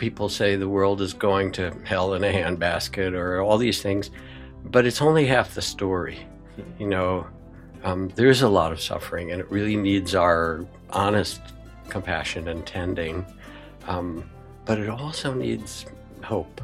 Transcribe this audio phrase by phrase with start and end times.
[0.00, 4.10] people say the world is going to hell in a handbasket or all these things,
[4.64, 6.18] but it's only half the story.
[6.78, 7.26] You know,
[7.84, 11.40] um, there's a lot of suffering, and it really needs our honest
[11.88, 13.24] compassion and tending.
[13.86, 14.28] Um,
[14.64, 15.86] but it also needs
[16.24, 16.60] hope.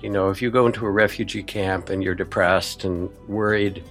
[0.00, 3.82] You know, if you go into a refugee camp and you're depressed and worried,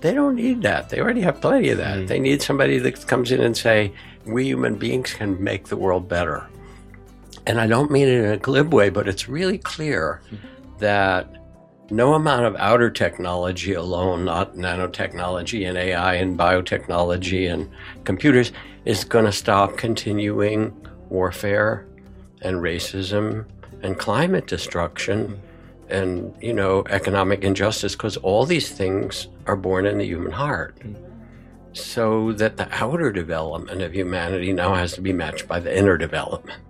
[0.00, 0.88] they don't need that.
[0.88, 1.98] They already have plenty of that.
[1.98, 2.08] Mm.
[2.08, 3.92] They need somebody that comes in and say,
[4.24, 6.46] "We human beings can make the world better."
[7.46, 10.20] And I don't mean it in a glib way, but it's really clear
[10.78, 11.38] that
[11.90, 17.70] no amount of outer technology alone, not nanotechnology and AI and biotechnology and
[18.04, 18.52] computers,
[18.84, 20.74] is going to stop continuing
[21.08, 21.86] warfare
[22.42, 23.46] and racism
[23.82, 25.40] and climate destruction
[25.88, 30.76] and you know economic injustice because all these things are born in the human heart.
[31.72, 35.96] So that the outer development of humanity now has to be matched by the inner
[35.96, 36.60] development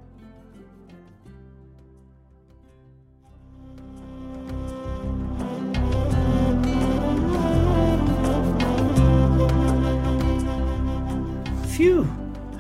[11.79, 12.11] Phew!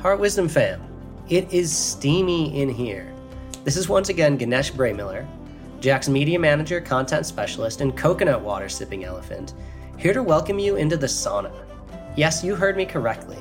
[0.00, 0.80] Heart Wisdom fam,
[1.28, 3.12] it is steamy in here.
[3.64, 5.26] This is once again Ganesh Braymiller,
[5.80, 9.54] Jack's media manager, content specialist, and coconut water sipping elephant,
[9.96, 11.50] here to welcome you into the sauna.
[12.16, 13.38] Yes, you heard me correctly.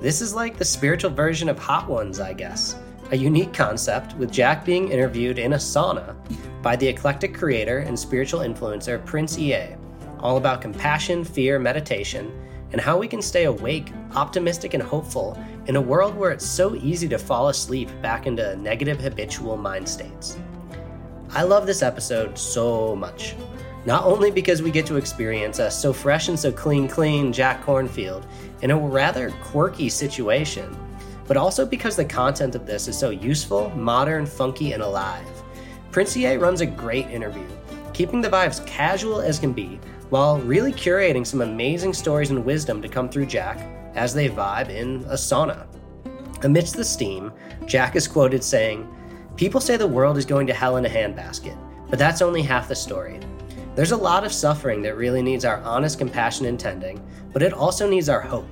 [0.00, 2.74] This is like the spiritual version of Hot Ones, I guess.
[3.12, 6.16] A unique concept, with Jack being interviewed in a sauna
[6.60, 9.76] by the eclectic creator and spiritual influencer Prince Ea,
[10.18, 12.32] all about compassion, fear, meditation,
[12.72, 16.74] and how we can stay awake, optimistic, and hopeful in a world where it's so
[16.76, 20.38] easy to fall asleep back into negative habitual mind states.
[21.30, 23.34] I love this episode so much.
[23.84, 27.64] Not only because we get to experience a so fresh and so clean, clean Jack
[27.64, 28.24] Kornfield
[28.62, 30.76] in a rather quirky situation,
[31.26, 35.26] but also because the content of this is so useful, modern, funky, and alive.
[35.90, 37.46] Prince Ea runs a great interview,
[37.92, 39.78] keeping the vibes casual as can be,
[40.10, 43.58] while really curating some amazing stories and wisdom to come through Jack
[43.94, 45.66] as they vibe in a sauna.
[46.44, 47.32] Amidst the steam,
[47.66, 48.88] Jack is quoted saying,
[49.36, 51.56] People say the world is going to hell in a handbasket,
[51.90, 53.20] but that's only half the story.
[53.74, 57.52] There's a lot of suffering that really needs our honest compassion and tending, but it
[57.52, 58.48] also needs our hope.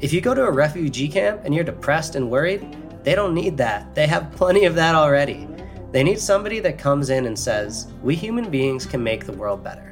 [0.00, 3.56] If you go to a refugee camp and you're depressed and worried, they don't need
[3.58, 3.94] that.
[3.94, 5.46] They have plenty of that already.
[5.90, 9.62] They need somebody that comes in and says, We human beings can make the world
[9.62, 9.91] better.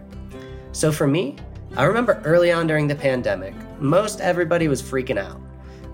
[0.72, 1.36] So for me,
[1.76, 5.40] I remember early on during the pandemic, most everybody was freaking out.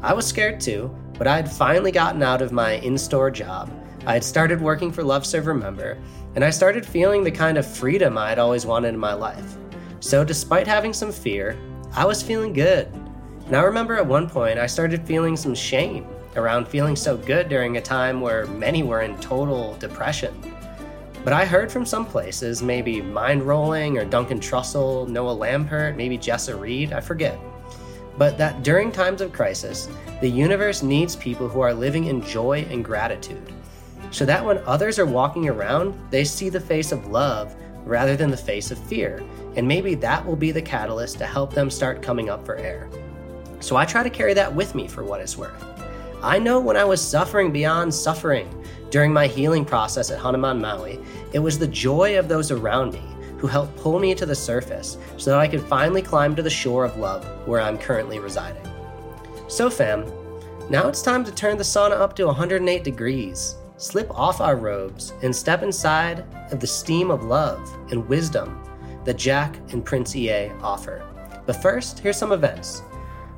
[0.03, 3.71] I was scared too, but I had finally gotten out of my in store job
[4.07, 5.99] I had started working for Love Serve Remember,
[6.37, 9.57] and I started feeling the kind of freedom I had always wanted in my life.
[9.99, 11.59] So, despite having some fear,
[11.93, 12.87] I was feeling good.
[13.47, 17.49] And I remember at one point I started feeling some shame around feeling so good
[17.49, 20.41] during a time where many were in total depression.
[21.27, 26.57] But I heard from some places, maybe Mindrolling or Duncan Trussell, Noah Lampert, maybe Jessa
[26.57, 27.37] Reed, I forget.
[28.17, 29.89] But that during times of crisis,
[30.21, 33.53] the universe needs people who are living in joy and gratitude
[34.13, 38.31] so that when others are walking around, they see the face of love rather than
[38.31, 39.21] the face of fear.
[39.57, 42.89] And maybe that will be the catalyst to help them start coming up for air.
[43.59, 45.65] So I try to carry that with me for what it's worth.
[46.23, 48.49] I know when I was suffering beyond suffering
[48.91, 50.99] during my healing process at Hanuman Maui,
[51.33, 53.03] it was the joy of those around me
[53.39, 56.51] who helped pull me to the surface so that I could finally climb to the
[56.51, 58.63] shore of love where I'm currently residing.
[59.49, 60.05] So, fam,
[60.71, 65.13] now it's time to turn the sauna up to 108 degrees slip off our robes
[65.23, 67.61] and step inside of the steam of love
[67.91, 68.63] and wisdom
[69.05, 71.05] that Jack and Prince Ea offer.
[71.45, 72.83] But first, here's some events.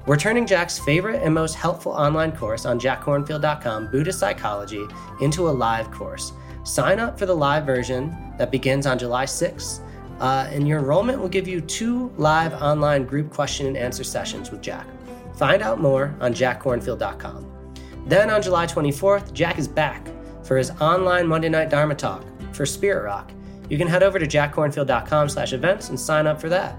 [0.09, 4.87] We're turning Jack's favorite and most helpful online course on jackkornfield.com, Buddhist Psychology,
[5.21, 6.33] into a live course.
[6.65, 9.83] Sign up for the live version that begins on July 6th,
[10.21, 14.51] uh, and your enrollment will give you two live online group question and answer sessions
[14.51, 14.87] with Jack.
[15.35, 17.75] Find out more on jackkornfield.com.
[18.07, 20.09] Then on July 24th, Jack is back
[20.43, 23.31] for his online Monday Night Dharma Talk for Spirit Rock.
[23.69, 26.79] You can head over to jackkornfield.com slash events and sign up for that.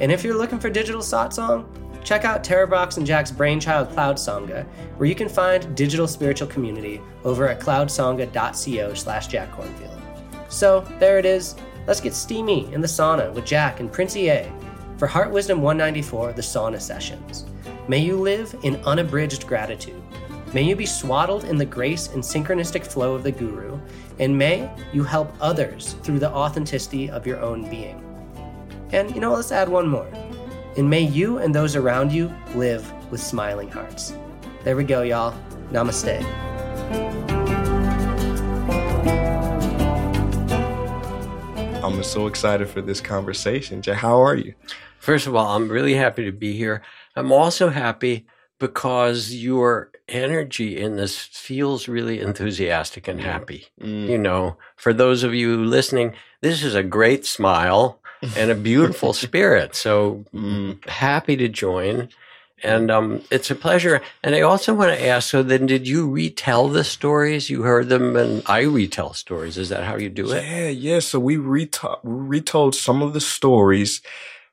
[0.00, 1.66] And if you're looking for digital satsang,
[2.08, 4.64] check out Tara and Jack's brainchild Cloud Sangha,
[4.96, 10.00] where you can find digital spiritual community over at cloudsangha.co slash jackkornfield.
[10.48, 11.54] So there it is.
[11.86, 14.50] Let's get steamy in the sauna with Jack and Prince Ea
[14.96, 17.44] for Heart Wisdom 194, the sauna sessions.
[17.88, 20.02] May you live in unabridged gratitude.
[20.54, 23.78] May you be swaddled in the grace and synchronistic flow of the Guru,
[24.18, 28.02] and may you help others through the authenticity of your own being.
[28.92, 30.10] And you know, let's add one more.
[30.78, 34.14] And may you and those around you live with smiling hearts.
[34.62, 35.36] There we go, y'all.
[35.72, 36.22] Namaste.
[41.82, 43.82] I'm so excited for this conversation.
[43.82, 44.54] Jay, how are you?
[45.00, 46.82] First of all, I'm really happy to be here.
[47.16, 48.28] I'm also happy
[48.60, 53.24] because your energy in this feels really enthusiastic and mm.
[53.24, 53.66] happy.
[53.80, 54.10] Mm.
[54.10, 58.00] You know, for those of you listening, this is a great smile
[58.36, 59.74] and a beautiful spirit.
[59.74, 60.84] So Mm.
[60.88, 62.08] happy to join.
[62.64, 64.00] And um, it's a pleasure.
[64.24, 67.48] And I also want to ask so then, did you retell the stories?
[67.48, 69.56] You heard them, and I retell stories.
[69.56, 70.42] Is that how you do it?
[70.42, 70.98] Yeah, yeah.
[70.98, 74.02] So we retold, we retold some of the stories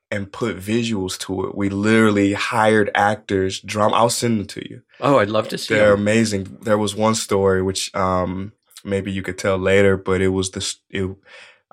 [0.08, 1.56] and put visuals to it.
[1.56, 3.92] We literally hired actors, drum.
[3.92, 4.82] I'll send them to you.
[5.00, 5.78] Oh, I'd love to see them.
[5.78, 6.00] They're them.
[6.00, 6.58] amazing.
[6.62, 8.52] There was one story which um
[8.84, 10.76] maybe you could tell later, but it was this.
[10.90, 11.10] It,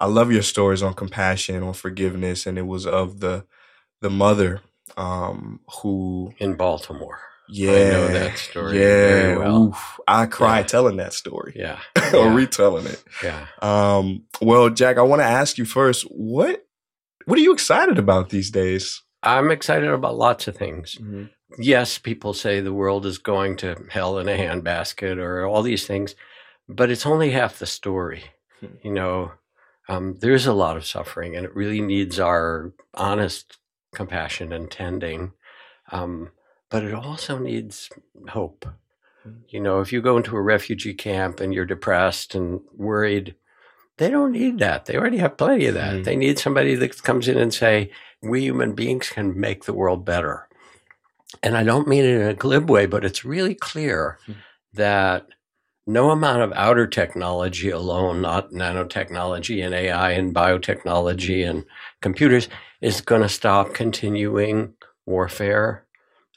[0.03, 3.45] I love your stories on compassion, on forgiveness, and it was of the
[4.01, 4.61] the mother
[4.97, 7.19] um who in Baltimore.
[7.47, 9.57] yeah I know that story yeah very well.
[9.63, 10.73] oof, I cried Yeah.
[10.75, 11.79] telling that story Yeah.
[12.13, 12.35] or Yeah.
[12.41, 13.01] retelling it.
[13.23, 13.41] Yeah.
[13.61, 16.65] Um, well, Jack, I want to ask you first what
[17.27, 19.01] what are you excited about these days?
[19.23, 20.97] I'm excited about lots of things.
[21.57, 25.85] Yes, people say the world is going to hell in a handbasket or all these
[25.87, 26.15] things,
[26.67, 28.21] but it's only half the story.
[28.59, 28.75] Hmm.
[28.87, 29.31] You know,
[29.89, 33.57] um, there's a lot of suffering, and it really needs our honest
[33.93, 35.33] compassion and tending.
[35.91, 36.31] Um,
[36.69, 37.89] but it also needs
[38.29, 38.65] hope.
[39.23, 39.31] Hmm.
[39.49, 43.35] You know, if you go into a refugee camp and you're depressed and worried,
[43.97, 44.85] they don't need that.
[44.85, 45.97] They already have plenty of that.
[45.97, 46.03] Mhm.
[46.05, 47.91] They need somebody that comes in and say,
[48.21, 50.47] "We human beings can make the world better."
[51.43, 54.31] And I don't mean it in a glib way, but it's really clear Hmm.
[54.73, 55.27] that
[55.85, 61.65] no amount of outer technology alone, not nanotechnology and AI and biotechnology and
[62.01, 62.47] computers,
[62.81, 64.73] is going to stop continuing
[65.05, 65.85] warfare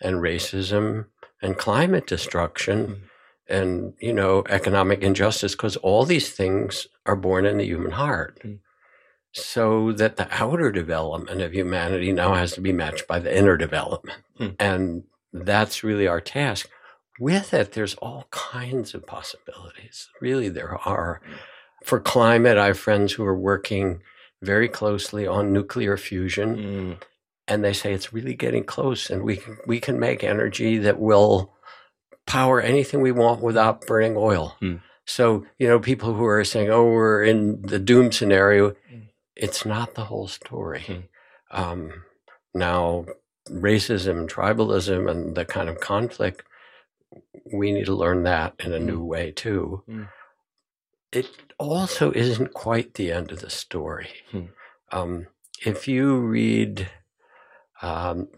[0.02, 1.06] and racism
[1.42, 3.00] and climate destruction Mm.
[3.48, 8.40] and you know economic injustice because all these things are born in the human heart
[8.44, 8.58] Mm.
[9.32, 13.56] so that the outer development of humanity now has to be matched by the inner
[13.56, 14.56] development Mm.
[14.58, 16.68] and that's really our task
[17.18, 21.20] with it there's all kinds of possibilities really there are
[21.84, 24.00] for climate i have friends who are working
[24.42, 27.02] very closely on nuclear fusion Mm.
[27.48, 30.98] and they say it's really getting close and we can we can make energy that
[31.00, 31.52] will
[32.26, 34.76] power anything we want without burning oil Hmm.
[35.04, 39.04] so you know people who are saying oh we're in the doom scenario Hmm.
[39.36, 41.00] it's not the whole story Hmm.
[41.62, 42.02] um,
[42.54, 43.06] now
[43.50, 46.42] racism tribalism and the kind of conflict
[47.52, 48.86] we need to learn that in a Hmm.
[48.86, 50.04] new way too Hmm.
[51.12, 51.28] it
[51.58, 54.46] also isn't quite the end of the story Hmm.
[54.92, 55.26] um,
[55.64, 56.88] if you read
[57.82, 58.28] um,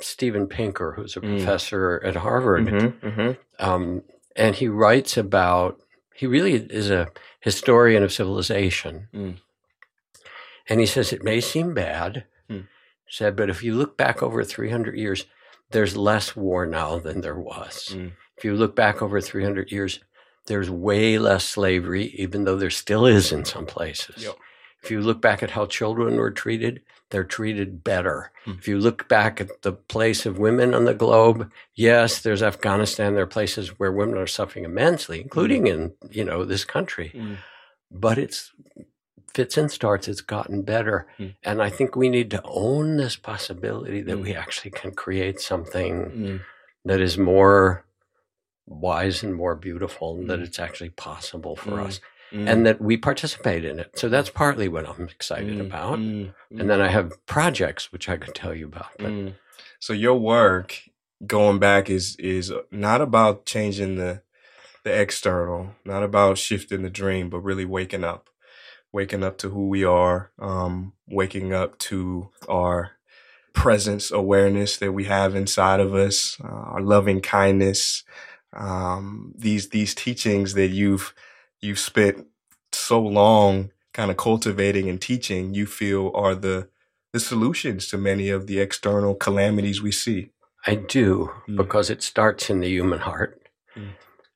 [0.00, 1.38] Steven Pinker, who's a Mm.
[1.38, 3.38] professor at Harvard, Mhm, mhm.
[3.58, 4.02] um,
[4.36, 5.80] and he writes about,
[6.14, 7.10] he really is a
[7.40, 9.08] historian of civilization.
[9.14, 9.40] Mm.
[10.68, 12.68] And he says it may seem bad, Mm.
[13.08, 15.24] said, but if you look back over 300 years,
[15.70, 17.94] there's less war now than there was.
[17.94, 18.12] Mm.
[18.36, 20.00] If you look back over 300 years,
[20.46, 24.24] there's way less slavery, even though there still is in some places.
[24.24, 24.36] Yep.
[24.82, 28.30] If you look back at how children were treated, they're treated better.
[28.44, 28.52] Hmm.
[28.52, 33.14] If you look back at the place of women on the globe, yes, there's Afghanistan.
[33.14, 37.12] There are places where women are suffering immensely, including in you know this country.
[37.14, 37.38] Mm.
[37.90, 38.52] But it's
[39.38, 40.08] fits and starts.
[40.08, 41.26] It's gotten better, Hmm.
[41.44, 44.22] and I think we need to own this possibility that Hmm.
[44.22, 46.40] we actually can create something Mm.
[46.84, 47.84] that is more
[48.66, 50.46] wise and more beautiful, and that Mm.
[50.46, 51.86] it's actually possible for Mm.
[51.86, 52.00] us,
[52.32, 52.48] Mm.
[52.50, 53.96] and that we participate in it.
[53.96, 55.66] So that's partly what I'm excited Mm.
[55.66, 55.98] about.
[56.00, 56.34] Mm.
[56.58, 58.90] And then I have projects which I could tell you about.
[58.98, 59.34] But Mm.
[59.78, 60.68] So your work
[61.26, 64.22] going back is is not about changing the
[64.84, 68.30] the external, not about shifting the dream, but really waking up,
[68.98, 72.90] waking up to who we are, um, waking up to our
[73.52, 78.02] presence, awareness that we have inside of us, uh, our loving kindness,
[78.52, 81.14] um, these these teachings that you've
[81.60, 82.26] you've spent
[82.72, 86.68] so long kind of cultivating and teaching, you feel are the
[87.12, 90.30] the solutions to many of the external calamities we see.
[90.66, 91.56] I do Mm.
[91.56, 93.32] because it starts in the human heart.
[93.76, 93.92] Mm.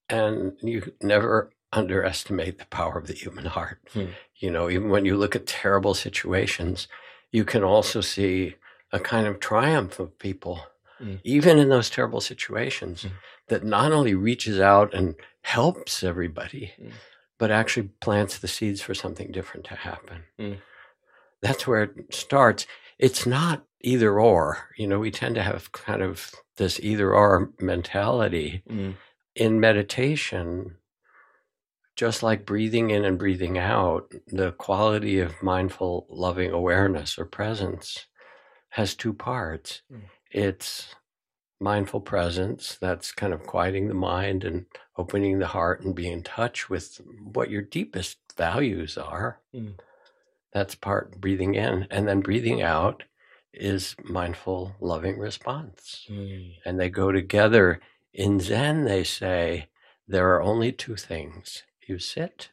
[0.08, 3.78] And you never underestimate the power of the human heart.
[3.94, 4.10] Mm.
[4.36, 6.88] You know, even when you look at terrible situations,
[7.30, 8.56] you can also see
[8.92, 10.66] a kind of triumph of people,
[11.00, 11.20] Mm.
[11.24, 13.10] even in those terrible situations, Mm.
[13.48, 16.92] that not only reaches out and helps everybody, Mm.
[17.38, 20.24] but actually plants the seeds for something different to happen.
[21.40, 22.66] That's where it starts.
[22.98, 24.68] It's not either or.
[24.76, 28.62] You know, we tend to have kind of this either or mentality
[29.34, 30.76] in meditation.
[32.02, 38.06] Just like breathing in and breathing out, the quality of mindful, loving awareness or presence
[38.70, 39.82] has two parts.
[39.88, 40.00] Mm.
[40.32, 40.96] It's
[41.60, 44.66] mindful presence, that's kind of quieting the mind and
[44.98, 49.38] opening the heart and being in touch with what your deepest values are.
[49.54, 49.74] Mm.
[50.52, 51.86] That's part breathing in.
[51.88, 53.04] And then breathing out
[53.54, 56.04] is mindful, loving response.
[56.10, 56.54] Mm.
[56.64, 57.78] And they go together.
[58.12, 59.68] In Zen, they say
[60.08, 62.50] there are only two things you sit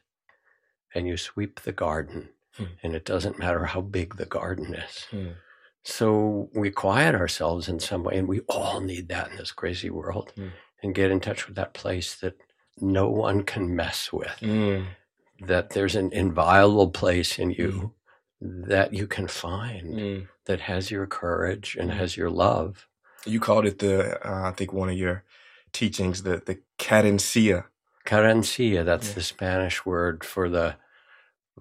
[0.94, 2.30] and you sweep the garden.
[2.56, 2.64] Hmm.
[2.82, 5.06] And it doesn't matter how big the garden is.
[5.12, 5.34] Mm.
[5.84, 9.88] So we quiet ourselves in some way, and we all need that in this crazy
[9.88, 10.52] world, Mm.
[10.82, 12.34] and get in touch with that place that
[12.80, 14.36] no one can mess with.
[14.40, 14.86] Mm.
[15.46, 17.94] That there's an inviolable place in you
[18.40, 20.28] that you can find Mm.
[20.46, 21.94] that has your courage and Mm.
[21.94, 22.88] has your love.
[23.26, 25.24] You called it the, uh, I think one of your
[25.72, 27.66] teachings, the the cadencia.
[28.10, 29.14] Querencia, that's Yeah.
[29.14, 30.76] the Spanish word for the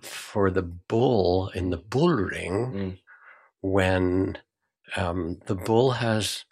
[0.01, 2.99] for the bull in the bull ring Mm.
[3.61, 4.37] when
[4.95, 6.45] um, the bull has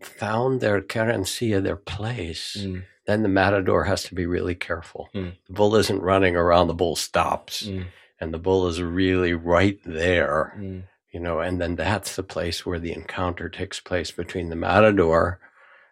[0.00, 2.84] found their querencia, their place, Mm.
[3.06, 5.08] then the matador has to be really careful.
[5.14, 5.36] Mm.
[5.46, 7.66] The bull isn't running around, the bull stops.
[7.66, 7.86] Mm.
[8.20, 10.84] And the bull is really right there, Mm.
[11.10, 15.40] you know, and then that's the place where the encounter takes place between the matador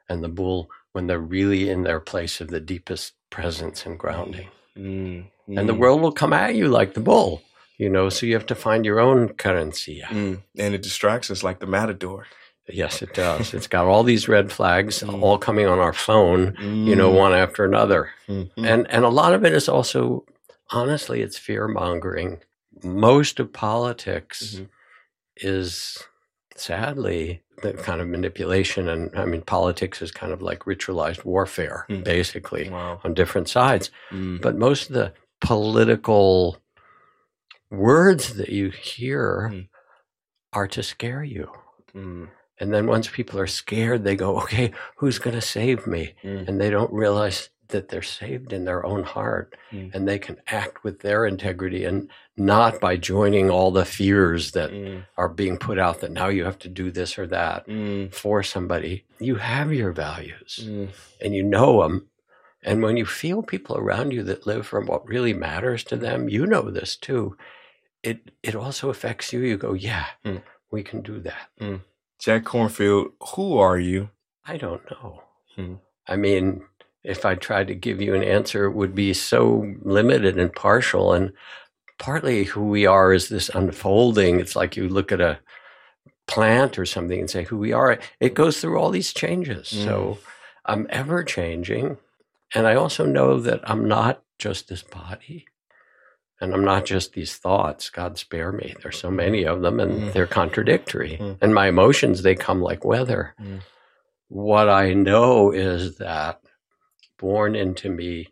[0.08, 4.48] and the bull when they're really in their place of the deepest presence and grounding.
[4.76, 5.26] Mm.
[5.48, 5.78] And the Mm.
[5.78, 7.42] world will come at you like the bull,
[7.78, 10.02] you know, so you have to find your own currency.
[10.06, 10.42] Mm.
[10.58, 12.26] And it distracts us like the matador.
[12.68, 13.52] Yes, it does.
[13.54, 15.22] it's got all these red flags Mm.
[15.22, 16.54] all coming on our phone,
[16.86, 18.10] you know, one after another.
[18.28, 18.50] Mm.
[18.56, 20.24] And and a lot of it is also
[20.70, 22.40] honestly it's fear mongering.
[22.84, 24.68] Most of politics Mhm.
[25.36, 25.98] is
[26.60, 31.86] sadly the kind of manipulation and I mean politics is kind of like ritualized warfare
[31.88, 32.04] Mm.
[32.04, 33.00] basically Wow.
[33.04, 33.90] on different sides.
[34.10, 34.40] Mm.
[34.40, 36.56] But most of the political
[37.70, 39.68] words that you hear Mm.
[40.52, 41.50] are to scare you.
[41.94, 42.28] Mm.
[42.58, 46.14] And then once people are scared, they go, okay, who's going to save me?
[46.22, 46.48] Mm.
[46.48, 49.94] And they don't realize that they're saved in their own heart Mm.
[49.94, 54.70] and they can act with their integrity and not by joining all the fears that
[54.70, 55.04] Mm.
[55.16, 58.12] are being put out that now you have to do this or that Mm.
[58.14, 59.04] for somebody.
[59.18, 60.88] You have your values Mm.
[61.20, 62.08] and you know them.
[62.62, 66.28] And when you feel people around you that live from what really matters to them,
[66.28, 67.36] you know this too.
[68.02, 69.40] It it also affects you.
[69.40, 70.42] You go, yeah, Mm.
[70.70, 71.48] we can do that.
[72.18, 74.10] Jack Kornfield, who are you?
[74.44, 75.22] I don't know.
[75.56, 75.74] Hmm.
[76.06, 76.64] I mean,
[77.02, 81.12] if I tried to give you an answer, it would be so limited and partial.
[81.12, 81.32] And
[81.98, 84.40] partly who we are is this unfolding.
[84.40, 85.38] It's like you look at a
[86.26, 87.98] plant or something and say who we are.
[88.20, 89.68] It goes through all these changes.
[89.68, 90.18] So
[90.64, 91.96] I'm ever changing.
[92.54, 95.46] And I also know that I'm not just this body.
[96.42, 97.90] And I'm not just these thoughts.
[97.90, 98.74] God spare me.
[98.82, 100.12] There's so many of them and Mm.
[100.14, 101.18] they're contradictory.
[101.20, 101.36] Mm.
[101.42, 103.34] And my emotions, they come like weather.
[103.38, 103.60] Mm.
[104.28, 106.40] What I know is that
[107.20, 108.28] born into me,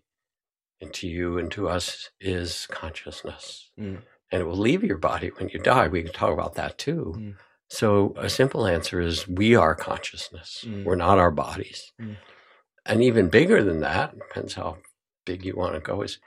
[0.80, 3.70] into you, into us is consciousness.
[3.78, 4.02] Mm.
[4.32, 5.88] And it will leave your body when you die.
[5.88, 7.14] We can talk about that too.
[7.16, 7.34] Mm.
[7.68, 10.64] So a simple answer is we are consciousness.
[10.66, 10.84] Mm.
[10.84, 11.92] We're not our bodies.
[12.00, 12.16] Mm.
[12.86, 14.78] And even bigger than that, depends how
[15.26, 16.18] big you want to go, is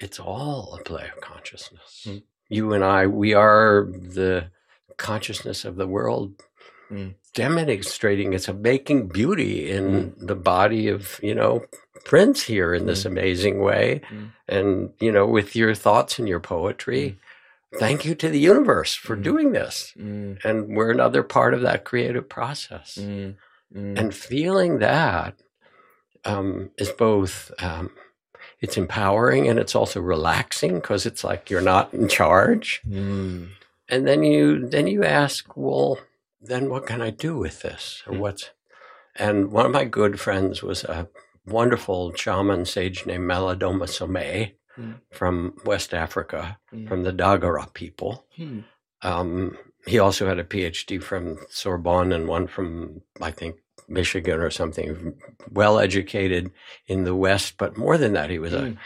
[0.00, 2.04] it's all a play of consciousness.
[2.08, 2.22] Mm.
[2.48, 4.50] You and I, we are the
[4.96, 6.42] consciousness of the world
[6.90, 7.14] Mm.
[7.34, 11.64] demonstrating it's a making beauty in the body of, you know,
[12.04, 14.00] Prince here in this amazing way.
[14.10, 14.32] Mm.
[14.48, 17.18] And, you know, with your thoughts and your poetry.
[17.78, 19.22] Thank you to the universe for Mm.
[19.22, 19.92] doing this.
[19.98, 20.42] Mm.
[20.42, 22.96] And we're another part of that creative process.
[22.98, 23.34] Mm.
[23.76, 23.98] Mm.
[23.98, 25.34] And feeling that
[26.24, 27.90] um, is both um,
[28.60, 32.80] it's empowering and it's also relaxing because it's like you're not in charge.
[32.88, 33.48] Mm.
[33.88, 35.98] And then you then you ask, well,
[36.40, 38.18] then what can I do with this, or Mm.
[38.20, 38.50] what's?
[39.16, 41.08] And one of my good friends was a
[41.46, 45.00] wonderful shaman sage named Malidoma Somé Mm.
[45.12, 46.86] from West Africa, Mm.
[46.88, 48.26] from the Dagara people.
[48.36, 48.60] Hmm.
[49.02, 53.56] Um, he also had a PhD from Sorbonne and one from, I think,
[53.88, 55.18] Michigan or something.
[55.50, 56.52] Well educated
[56.86, 58.58] in the West, but more than that, he was a.
[58.60, 58.78] Mm.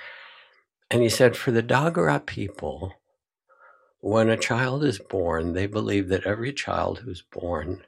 [0.90, 2.94] And he said, for the Dagara people,
[4.02, 7.82] when a child is born, they believe that every child who's born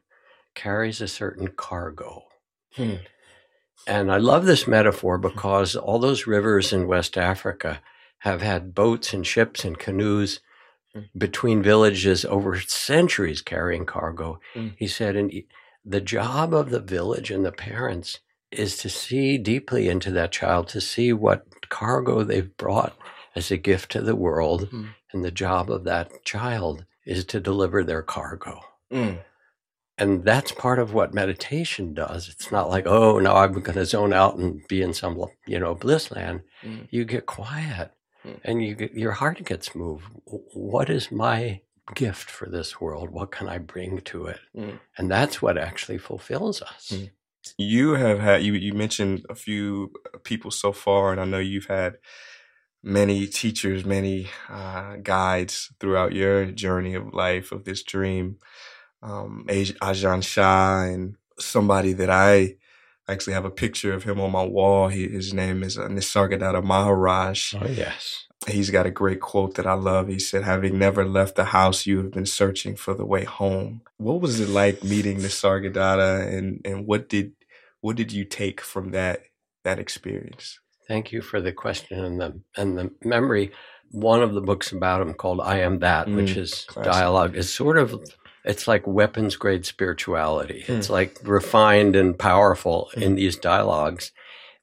[0.54, 2.24] carries a certain cargo.
[2.74, 2.94] Hmm.
[3.86, 7.82] And I love this metaphor because all those rivers in West Africa
[8.20, 10.40] have had boats and ships and canoes
[10.96, 11.08] Mm.
[11.18, 14.38] between villages over centuries carrying cargo.
[14.54, 14.74] Mm.
[14.78, 15.32] He said, and
[15.84, 18.20] the job of the village and the parents
[18.52, 22.96] is to see deeply into that child, to see what cargo they've brought
[23.36, 24.70] as a gift to the world.
[24.70, 24.88] Mm.
[25.12, 28.60] And the job of that child is to deliver their cargo.
[28.92, 29.18] Mm.
[29.96, 32.28] And that's part of what meditation does.
[32.28, 35.60] It's not like, oh, now I'm going to zone out and be in some, you
[35.60, 36.40] know, bliss land.
[36.64, 36.88] Mm.
[36.90, 37.92] You get quiet
[38.26, 38.40] Mm.
[38.44, 40.04] and you get, your heart gets moved.
[40.24, 41.60] What is my
[41.94, 43.10] gift for this world?
[43.10, 44.40] What can I bring to it?
[44.56, 44.80] Mm.
[44.96, 46.92] And that's what actually fulfills us.
[46.94, 47.10] Mm.
[47.58, 51.66] You have had you you mentioned a few people so far, and I know you've
[51.66, 51.98] had
[52.84, 58.36] many teachers, many uh, guides throughout your journey of life of this dream.
[59.02, 62.56] Um, Ajahn Chah and somebody that I
[63.08, 64.88] actually have a picture of him on my wall.
[64.88, 67.54] He, his name is uh, Nisargadatta Maharaj.
[67.54, 68.26] Oh, yes.
[68.46, 70.08] He's got a great quote that I love.
[70.08, 73.80] He said, Having never left the house, you have been searching for the way home.
[73.96, 77.32] What was it like meeting Nisargadatta and, and what did
[77.80, 79.22] what did you take from that
[79.62, 80.58] that experience?
[80.88, 83.52] Thank you for the question and the and the memory.
[83.90, 86.92] One of the books about him called "I Am That," which Mm, is classic.
[86.92, 87.94] dialogue, is sort of
[88.44, 90.64] it's like weapons grade spirituality.
[90.66, 90.76] Mm.
[90.78, 94.12] It's like refined and powerful in these dialogues,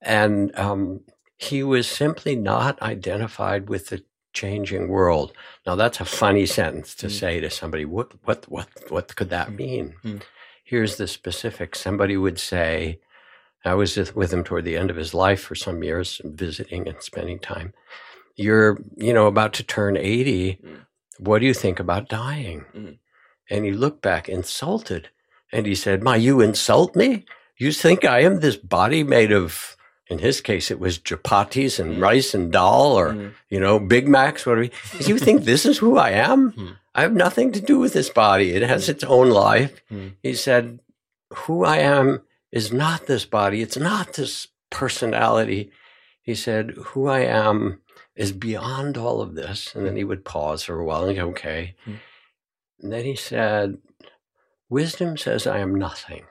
[0.02, 1.02] and um,
[1.38, 5.34] he was simply not identified with the changing world.
[5.66, 7.12] Now that's a funny sentence to Mm.
[7.20, 7.86] say to somebody.
[7.86, 9.56] What what what what could that Mm.
[9.58, 9.96] mean?
[10.04, 10.22] Mm.
[10.64, 11.80] Here's the specifics.
[11.82, 13.00] Somebody would say.
[13.64, 17.02] I was with- him toward the end of his life for some years, visiting and
[17.02, 17.74] spending time.
[18.36, 20.60] You're, you know, about to turn 80.
[20.64, 20.86] Mm.
[21.20, 22.66] What do you think about dying?
[22.76, 22.98] Mm.
[23.50, 25.10] And he looked back insulted
[25.52, 27.26] and he said, My, you insult me?
[27.58, 29.76] You think I am this body made of,
[30.08, 32.02] in his case, it was chapatis and Mm.
[32.02, 33.34] rice and dal or, Mm.
[33.50, 34.70] you know, Big Macs, whatever.
[35.00, 36.52] You think this is who I am?
[36.58, 36.78] Mm.
[36.96, 38.52] I have nothing to do with this body.
[38.54, 39.82] It has its own life.
[39.92, 40.14] Mm.
[40.24, 40.80] He said,
[41.46, 43.62] Who I am is not this body.
[43.62, 45.72] It's not this personality.
[46.22, 47.82] He said, Who I am
[48.16, 49.74] is beyond all of this.
[49.76, 51.76] And then he would pause for a while and go, Okay.
[51.86, 52.00] Mm.
[52.82, 53.78] And then he said,
[54.70, 56.26] Wisdom says I am nothing.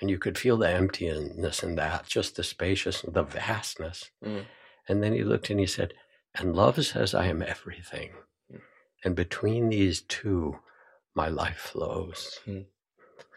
[0.00, 4.10] And you could feel the emptiness in that, just the spaciousness, the vastness.
[4.24, 4.44] Mm.
[4.88, 5.94] And then he looked and he said,
[6.34, 8.10] And love says I am everything.
[8.52, 8.60] Mm.
[9.04, 10.58] And between these two,
[11.14, 12.40] my life flows.
[12.46, 12.66] Mm.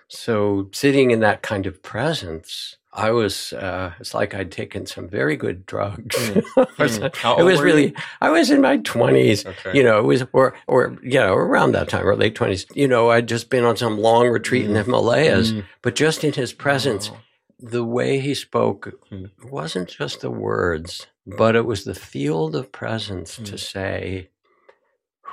[0.08, 5.08] So sitting in that kind of presence, I was, uh, it's like I'd taken some
[5.10, 6.16] very good drugs.
[6.16, 6.44] Mm.
[7.40, 9.46] It was really, I was in my 20s.
[9.46, 9.78] Okay.
[9.78, 12.66] You know, it was, or, or, you know, around that time, or late 20s.
[12.76, 14.86] You know, I'd just been on some long retreat in the Mm.
[14.86, 15.64] Himalayas, Mm.
[15.82, 17.18] but just in his presence, Wow.
[17.60, 19.30] the way he spoke Mm.
[19.44, 23.60] wasn't just the words, but it was the field of presence to Mm.
[23.60, 24.30] say,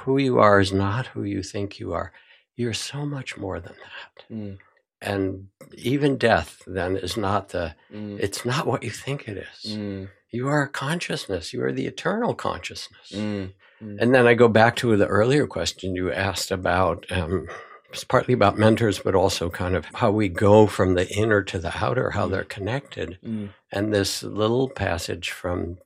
[0.05, 2.13] who you are is not who you think you are.
[2.57, 4.25] You're so much more than that.
[4.35, 4.59] Mm.
[5.01, 8.19] And even death then is not the, Mm.
[8.21, 9.77] it's not what you think it is.
[9.77, 10.09] Mm.
[10.31, 11.53] You are consciousness.
[11.53, 13.13] You are the eternal consciousness.
[13.13, 13.53] Mm.
[13.81, 17.49] And then I go back to the earlier question you asked about, um,
[17.91, 21.59] it's partly about mentors, but also kind of how we go from the inner to
[21.59, 22.31] the outer, how Mm.
[22.31, 23.19] they're connected.
[23.23, 23.51] Mm.
[23.71, 25.79] And this little passage from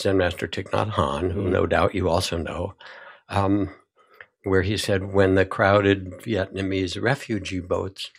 [0.00, 1.50] Zen Master Thich Nhat Hanh, who Mm.
[1.50, 2.74] no doubt you also know,
[3.28, 3.74] um,
[4.44, 8.10] where he said, when the crowded Vietnamese refugee boats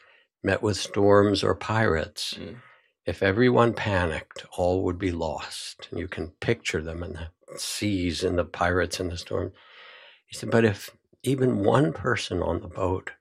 [0.41, 2.61] met with storms or pirates, Mm.
[3.05, 5.87] if everyone panicked, all would be lost.
[5.91, 9.51] And you can picture them in the seas and the pirates in the storm.
[10.25, 10.89] He said, but if
[11.23, 13.11] even one person on the boat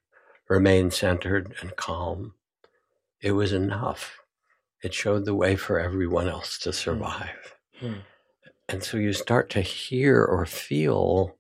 [0.49, 2.35] remained centered and calm,
[3.21, 4.21] it was enough.
[4.83, 7.57] It showed the way for everyone else to survive.
[7.79, 8.01] Hmm.
[8.69, 11.37] And so you start to hear or feel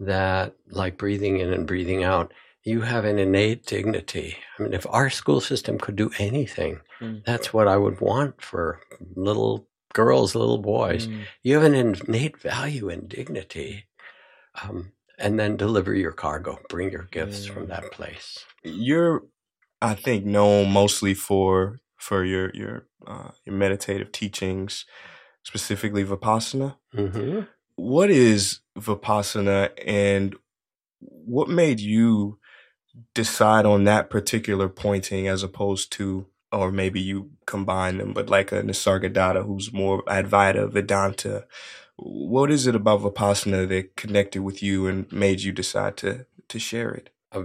[0.00, 2.32] that, like breathing in and breathing out,
[2.64, 4.36] you have an innate dignity.
[4.58, 7.24] I mean, if our school system could do anything, Mm.
[7.24, 8.80] that's what I would want for
[9.14, 11.06] little girls, little boys.
[11.06, 11.24] Mm.
[11.42, 13.86] You have an innate value and dignity.
[14.62, 17.68] Um, and then deliver your cargo, bring your gifts from Mm.
[17.68, 18.44] that place.
[18.64, 19.24] You're,
[19.82, 24.84] I think, known mostly for for your your uh, your meditative teachings,
[25.42, 26.76] specifically vipassana.
[26.94, 27.40] hmm
[27.78, 30.34] What is vipassana, and
[31.00, 32.38] what made you
[33.14, 38.50] decide on that particular pointing as opposed to, or maybe you combine them, but like
[38.50, 41.46] a Nisargadatta who's more Advaita Vedanta.
[41.96, 46.58] What is it about vipassana that connected with you and made you decide to to
[46.58, 47.10] share it?
[47.32, 47.44] A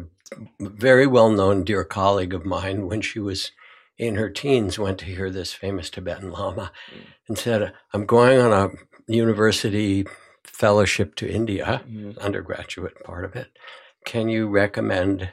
[0.59, 3.51] very well known dear colleague of mine when she was
[3.99, 7.01] in her teens went to hear this famous Tibetan Lama Mm.
[7.27, 8.69] and said, I'm going on a
[9.11, 10.07] university
[10.53, 12.17] fellowship to India, mm.
[12.19, 13.57] undergraduate part of it.
[14.05, 15.29] Can you recommend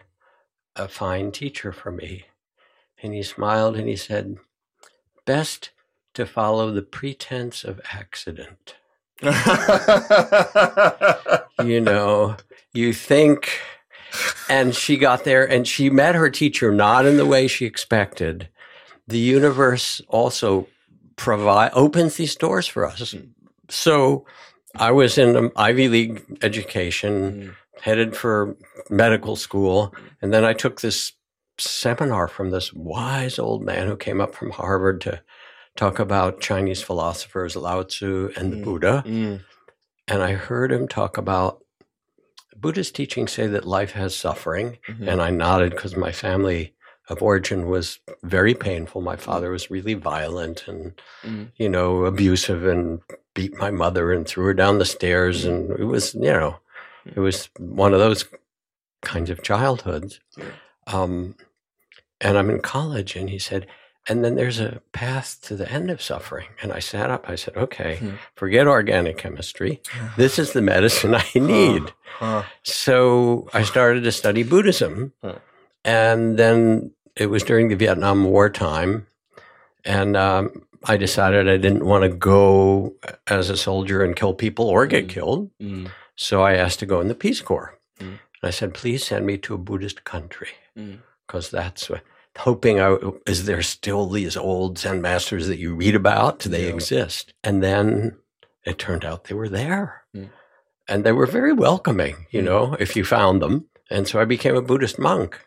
[0.75, 2.25] a fine teacher for me?
[3.03, 4.39] And he smiled and he said,
[5.27, 5.71] best
[6.15, 8.77] to follow the pretense of accident.
[11.65, 12.37] you know,
[12.73, 13.61] you think,
[14.49, 18.49] and she got there and she met her teacher not in the way she expected.
[19.07, 20.67] The universe also
[21.17, 23.13] provide opens these doors for us.
[23.13, 23.27] Hmm.
[23.69, 24.25] So
[24.77, 28.57] I was in Ivy League education, headed for
[28.89, 31.13] medical school, and then I took this
[31.59, 35.21] seminar from this wise old man who came up from Harvard to
[35.77, 38.65] talk about Chinese philosophers, Lao Tzu and the Mm.
[38.65, 39.05] Buddha.
[39.07, 39.41] Mm,
[40.09, 41.59] And I heard him talk about
[42.57, 44.79] Buddhist teachings say that life has suffering.
[44.89, 46.75] mhm, And I nodded because my family
[47.09, 49.01] of origin was very painful.
[49.03, 53.01] My father was really violent and, mm, you know, abusive and
[53.35, 55.45] beat my mother and threw her down the stairs.
[55.45, 56.57] And it was, you know,
[57.15, 58.25] it was one of those
[59.03, 60.21] kinds of childhoods.
[60.87, 61.37] Um,
[62.21, 63.67] and I'm in college, and he said,
[64.09, 66.49] and then there's a path to the end of suffering.
[66.63, 68.11] And I sat up, I said, okay, Hmm.
[68.35, 69.81] forget organic chemistry.
[70.17, 71.93] This is the medicine I need.
[72.19, 75.13] huh, So I started to study Buddhism.
[75.23, 75.37] Huh.
[75.85, 79.07] And then it was during the Vietnam War time.
[79.85, 82.95] And um, I decided I didn't want to go
[83.27, 85.11] as a soldier and kill people or get Mm.
[85.11, 85.51] killed.
[85.61, 87.79] mm, So I asked to go in the Peace Corps.
[87.99, 88.07] Mm.
[88.09, 92.03] And I said, please send me to a Buddhist country mm, because that's what.
[92.39, 96.39] Hoping I is there still these old Zen masters that you read about?
[96.39, 96.75] Do they Yeah.
[96.75, 97.35] exist?
[97.43, 98.17] And then
[98.65, 100.31] it turned out they were there, Mm.
[100.89, 102.27] and they were very welcoming.
[102.31, 102.45] You Mm.
[102.45, 103.67] know, if you found them.
[103.91, 105.41] And so I became a Buddhist monk.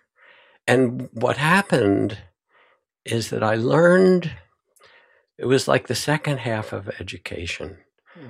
[0.68, 2.18] And what happened
[3.06, 4.32] is that I learned.
[5.38, 7.78] It was like the second half of education.
[8.14, 8.28] Hmm.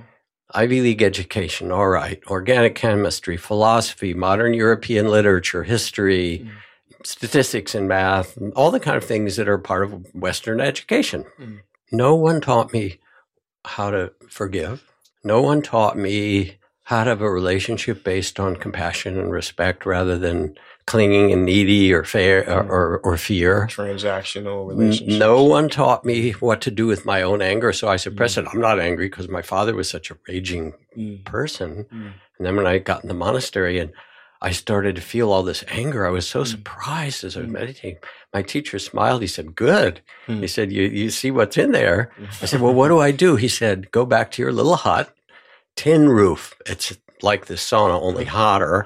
[0.56, 2.22] Ivy League education, all right.
[2.28, 6.52] Organic chemistry, philosophy, modern European literature, history, Mm.
[7.06, 11.26] statistics and math, all the kind of things that are part of Western education.
[11.40, 11.60] Mm.
[11.92, 13.00] No one taught me
[13.66, 14.84] how to forgive.
[15.24, 20.18] No one taught me how to have a relationship based on compassion and respect rather
[20.18, 22.70] than clinging and needy or fair or, Mm.
[22.70, 23.68] or, or fear.
[23.72, 25.18] transactional relationships.
[25.20, 28.46] No one taught me what to do with my own anger, so I suppressed it.
[28.52, 31.86] I'm not angry because my father was such a raging Mm, person.
[31.92, 33.92] mm, And then when I got in the monastery and
[34.42, 36.48] I started to feel all this anger, I was so Mm.
[36.48, 37.54] surprised as I was Mm.
[37.54, 37.98] meditating.
[38.34, 39.22] My teacher smiled.
[39.22, 40.02] He said, Good.
[40.28, 40.42] Mm.
[40.42, 42.12] He said, you, you see what's in there?
[42.20, 42.28] mm.
[42.42, 43.38] I said, Well, what do I do?
[43.38, 45.16] He said, Go back to your little hut,
[45.76, 46.54] tin roof.
[46.66, 48.86] It's like the sauna, only hotter,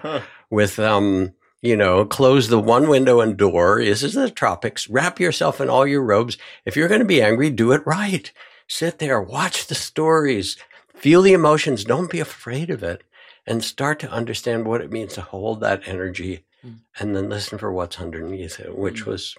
[0.51, 3.83] with, um, you know, close the one window and door.
[3.83, 4.89] This is the tropics.
[4.89, 6.37] Wrap yourself in all your robes.
[6.65, 8.31] If you're going to be angry, do it right.
[8.67, 10.57] Sit there, watch the stories,
[10.93, 11.83] feel the emotions.
[11.83, 13.03] Don't be afraid of it
[13.45, 16.79] and start to understand what it means to hold that energy Mm.
[16.99, 19.05] and then listen for what's underneath it, which Mm.
[19.05, 19.35] was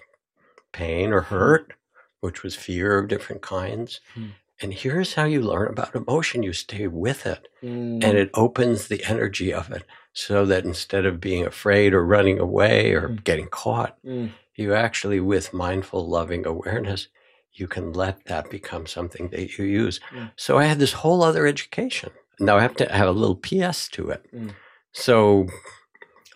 [0.71, 1.73] pain or hurt,
[2.21, 3.99] which was fear of different kinds.
[4.15, 4.29] Mm.
[4.61, 8.87] And here's how you learn about emotion you stay with it, Mm, and it opens
[8.87, 13.23] the energy of it so that instead of being afraid or running away or Mm.
[13.23, 17.07] getting caught, mm, you actually, with mindful, loving awareness,
[17.53, 19.99] you can let that become something that you use.
[20.11, 20.31] Mm.
[20.35, 22.11] So I had this whole other education.
[22.39, 24.25] Now I have to have a little PS to it.
[24.33, 24.51] Mm.
[24.91, 25.47] So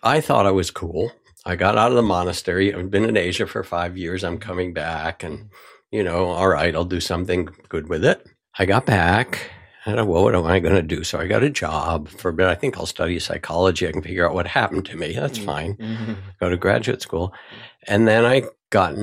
[0.02, 1.12] I thought I was cool.
[1.46, 2.74] I got out of the monastery.
[2.74, 4.24] I've been in Asia for five years.
[4.24, 5.50] I'm coming back and,
[5.94, 8.26] you know, all right, I'll do something good with it.
[8.58, 9.52] I got back
[9.86, 11.04] and I, well, what am I going to do?
[11.04, 12.48] So I got a job for a bit.
[12.48, 13.86] I think I'll study psychology.
[13.86, 15.12] I can figure out what happened to me.
[15.12, 15.44] That's Mm.
[15.44, 17.32] fine mhm, go to graduate school.
[17.86, 18.94] And then I got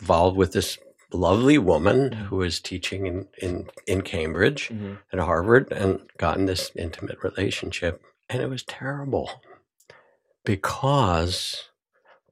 [0.00, 0.76] involved with this
[1.12, 6.46] lovely woman who was teaching in, in, in Cambridge mhm, at Harvard and got in
[6.46, 8.02] this intimate relationship.
[8.28, 9.30] And it was terrible
[10.44, 11.66] because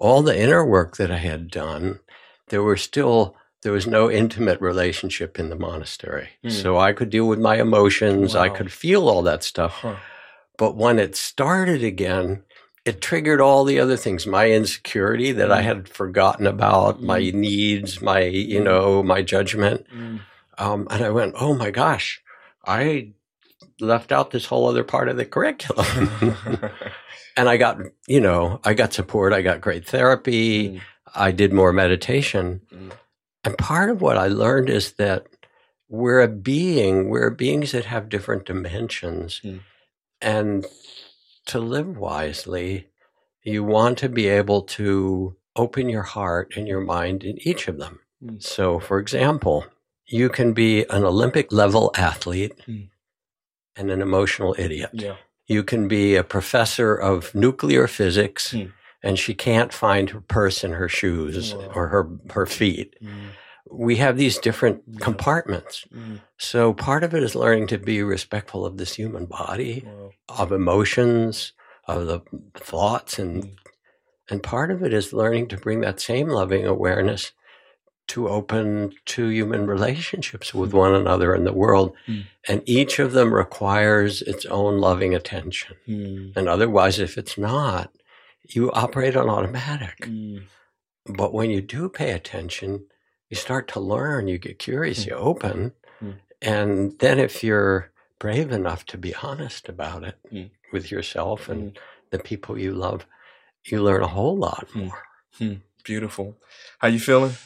[0.01, 2.01] all the inner work that I had done,
[2.49, 6.29] there were still there was no intimate relationship in the monastery.
[6.43, 6.51] Hmm.
[6.51, 9.81] So I could deal with my emotions, I could feel all that stuff.
[9.83, 9.97] huh,
[10.57, 12.45] But when it started again,
[12.85, 15.65] it triggered all the other things my insecurity that I Mm.
[15.65, 17.35] had forgotten about, my Mm.
[17.35, 18.65] needs, my, you Mm.
[18.65, 19.85] know, my judgment.
[19.93, 20.21] mm,
[20.59, 22.23] Um, and I went, oh my gosh,
[22.65, 23.09] I
[23.81, 25.87] left out this whole other part of the curriculum.
[27.37, 30.81] and I got, you know, I got support, I got great therapy, Mm,
[31.17, 32.61] I did more meditation.
[33.47, 33.51] Mm.
[33.51, 35.27] And part of what I learned is that
[35.89, 39.41] we're a being, we're beings that have different dimensions.
[39.45, 39.61] Mm.
[40.21, 40.67] And
[41.47, 42.89] to live wisely,
[43.43, 47.79] you want to be able to open your heart and your mind in each of
[47.79, 48.01] them.
[48.23, 48.43] Mm.
[48.43, 49.65] So, for example,
[50.07, 52.89] you can be an Olympic level athlete Mm.
[53.77, 54.91] and an emotional idiot.
[54.93, 55.17] yeah.
[55.49, 58.65] You can be a professor of nuclear physics Hmm.
[59.07, 61.71] And she can't find her purse in her shoes Wow.
[61.77, 62.05] or her,
[62.37, 62.95] her feet.
[63.03, 63.11] Mm,
[63.71, 64.99] we have these different Yeah.
[65.01, 65.85] compartments.
[65.95, 66.21] Mm.
[66.39, 70.11] So part of it is learning to be respectful of this human body, Wow.
[70.29, 71.53] of emotions,
[71.87, 72.21] of the
[72.55, 73.51] thoughts, and Mm.
[74.29, 77.31] and part of it is learning to bring that same loving awareness
[78.09, 81.93] to open to human relationships with one another in the world.
[82.09, 82.25] Mm.
[82.49, 85.77] And each of them requires its own loving attention.
[85.89, 86.37] Mm.
[86.37, 87.91] And otherwise, if it's not,
[88.49, 89.97] you operate on automatic.
[90.03, 90.43] Mm.
[91.17, 92.87] But when you do pay attention,
[93.31, 95.07] you start to learn, you get curious, Mm.
[95.09, 95.73] you open.
[96.03, 96.15] Mm.
[96.43, 100.51] And then if you're brave enough to be honest about it Mm.
[100.73, 101.79] with yourself and
[102.11, 103.07] the people you love,
[103.65, 104.87] you learn a whole lot Mm.
[104.87, 105.59] more.
[105.85, 106.37] Beautiful.
[106.79, 107.37] How you feeling?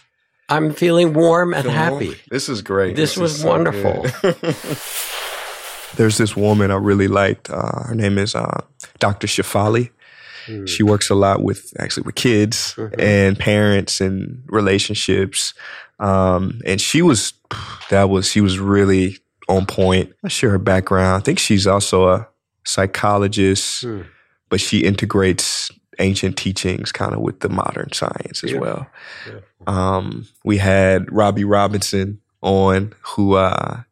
[0.49, 2.07] I'm feeling warm and Feeling happy.
[2.07, 2.19] warm?
[2.31, 2.97] This is great.
[2.97, 4.07] This was so wonderful.
[5.97, 7.51] There's this woman I really liked.
[7.51, 8.63] Uh, her name is uh,
[8.99, 9.27] Dr.
[9.27, 9.91] Shafali.
[10.47, 10.69] Mm.
[10.69, 12.95] She works a lot with actually with kids Mhm.
[12.99, 15.55] and parents and relationships.
[15.99, 17.33] Um, and she was
[17.91, 20.13] that was she was really on point.
[20.25, 21.21] I share her background.
[21.21, 22.29] I think she's also a
[22.65, 24.07] psychologist, Mm.
[24.49, 28.61] but she integrates ancient teachings kind of with the modern science as Beautiful.
[28.67, 28.87] well.
[29.25, 29.47] Beautiful.
[29.67, 33.83] Um, we had Robbie Robinson on, who uh,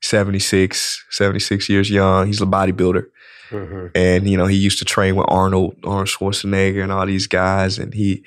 [0.00, 2.26] 76, 76 years young.
[2.26, 3.04] He's a bodybuilder,
[3.50, 3.90] Mhm.
[3.94, 7.78] and you know he used to train with Arnold, Arnold Schwarzenegger, and all these guys.
[7.78, 8.24] And he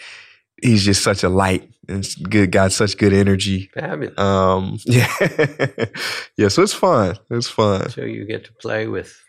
[0.62, 3.69] he's just such a light and good, got such good energy.
[3.73, 4.17] Fabulous.
[4.17, 5.07] Um, yeah,
[6.38, 6.47] yeah.
[6.47, 7.17] So it's fun.
[7.29, 7.89] It's fun.
[7.89, 9.19] so you get to play with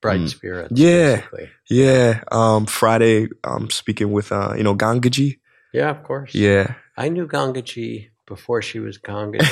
[0.00, 0.28] bright Mm.
[0.28, 0.72] spirits.
[0.74, 1.16] Yeah.
[1.16, 1.50] basically.
[1.70, 2.22] Yeah.
[2.30, 5.38] Um, Friday, I'm speaking with uh, you know Gangaji.
[5.72, 6.34] Yeah, of course.
[6.34, 6.74] Yeah.
[6.96, 9.46] I knew Gangaji before she was Gangaji.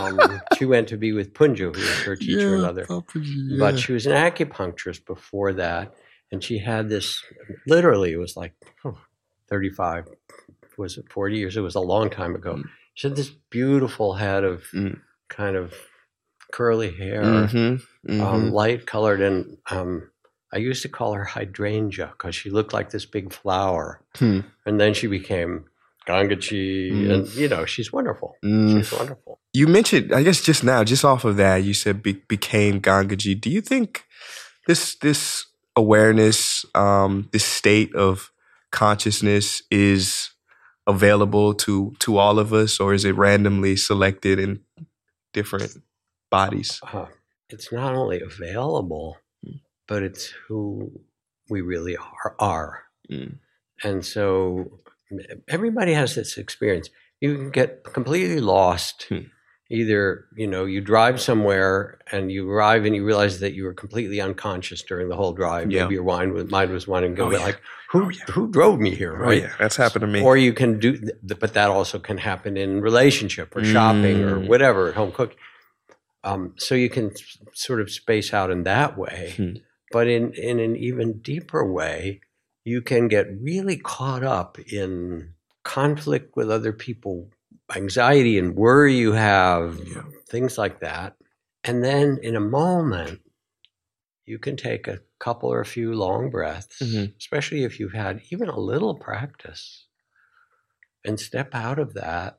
[0.00, 2.86] um, she went to be with Poonja, who was her teacher and other.
[3.58, 5.94] But she was an acupuncturist before that,
[6.32, 7.22] and she had this.
[7.66, 8.54] Literally, it was like
[9.48, 10.08] thirty-five.
[10.78, 11.56] Was it forty years?
[11.56, 12.54] It was a long time ago.
[12.56, 12.64] Mm.
[12.94, 15.00] She had this beautiful head of Mm.
[15.28, 15.72] kind of
[16.52, 18.20] curly hair, Mm-hmm.
[18.20, 20.10] um, light colored, and um,
[20.52, 24.00] I used to call her hydrangea because she looked like this big flower.
[24.16, 24.40] Hmm.
[24.64, 25.64] And then she became
[26.06, 27.12] Gangaji, Mm.
[27.14, 28.36] and you know she's wonderful.
[28.44, 28.76] Mm.
[28.78, 29.40] She's wonderful.
[29.52, 33.40] You mentioned, I guess, just now, just off of that, you said be- became Gangaji.
[33.40, 34.04] Do you think
[34.66, 38.30] this this awareness, um, this state of
[38.70, 40.30] consciousness, is
[40.86, 44.60] available to to all of us, or is it randomly selected in
[45.32, 45.76] different
[46.30, 46.80] bodies?
[46.92, 47.06] Uh,
[47.48, 49.60] it's not only available, Mm.
[49.88, 50.90] but it's who
[51.48, 52.34] we really are.
[52.38, 52.82] are.
[53.10, 53.38] Mm.
[53.82, 54.80] And so
[55.48, 56.90] everybody has this experience.
[57.20, 59.06] You can get completely lost.
[59.08, 59.18] Hmm.
[59.70, 63.72] Either, you know, you drive somewhere and you arrive and you realize that you were
[63.72, 65.70] completely unconscious during the whole drive.
[65.72, 65.84] Yeah.
[65.84, 67.38] Maybe your mind was, mind was wandering, Oh, yeah.
[67.38, 68.24] like, who, Oh, yeah.
[68.30, 70.20] who drove me here, Oh yeah, that's happened to me.
[70.22, 74.36] Or you can do, th- but that also can happen in relationship or shopping or
[74.40, 74.48] Mm.
[74.48, 75.38] whatever, home cooking.
[76.22, 79.32] Um, so you can s- sort of space out in that way.
[79.36, 79.52] Hmm.
[79.92, 82.20] But in, in an even deeper way,
[82.64, 87.30] you can get really caught up in conflict with other people,
[87.74, 90.02] anxiety and worry you have, Yeah.
[90.28, 91.16] things like that.
[91.62, 93.20] And then in a moment,
[94.26, 97.16] you can take a couple or a few long breaths, Mhm.
[97.18, 99.86] especially if you've had even a little practice,
[101.04, 102.38] and step out of that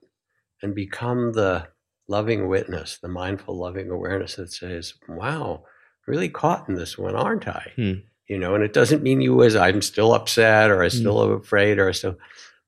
[0.62, 1.68] and become the
[2.08, 5.66] loving witness, the mindful, loving awareness that says, wow,
[6.08, 7.74] really caught in this one, aren't I?
[7.76, 7.94] Hmm.
[8.28, 10.98] You know, and it doesn't mean you as I'm still upset or I'm Hmm.
[10.98, 12.18] still afraid or still,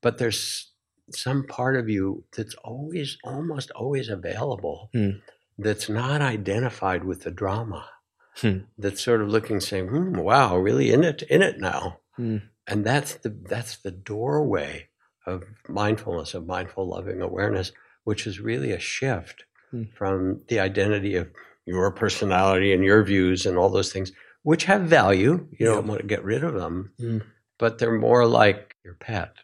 [0.00, 0.70] but there's
[1.10, 5.10] some part of you that's always, almost always available Hmm.
[5.58, 7.88] that's not identified with the drama.
[8.36, 8.58] Hmm.
[8.76, 11.98] That's sort of looking, saying, hmm, wow, really in it, in it now.
[12.16, 12.36] Hmm.
[12.68, 14.88] And that's the that's the doorway
[15.26, 17.72] of mindfulness, of mindful loving awareness,
[18.04, 19.84] which is really a shift Hmm.
[19.94, 21.28] from the identity of
[21.66, 25.46] your personality and your views and all those things, which have value.
[25.58, 25.88] You don't Yeah.
[25.90, 27.18] want to get rid of them, Hmm.
[27.58, 29.34] but they're more like your pet.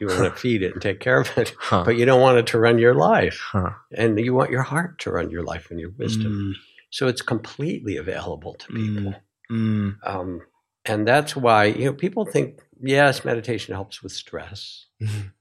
[0.00, 1.84] You want to feed it and take care of it, Huh.
[1.84, 3.38] but you don't want it to run your life.
[3.52, 3.70] Huh.
[3.92, 6.32] And you want your heart to run your life and your wisdom.
[6.32, 6.60] Mm.
[6.90, 9.14] So it's completely available to people.
[9.50, 9.96] Mm.
[10.04, 10.40] Um,
[10.84, 15.32] and that's why, you know, people think, yes, meditation helps with stress, Mhm.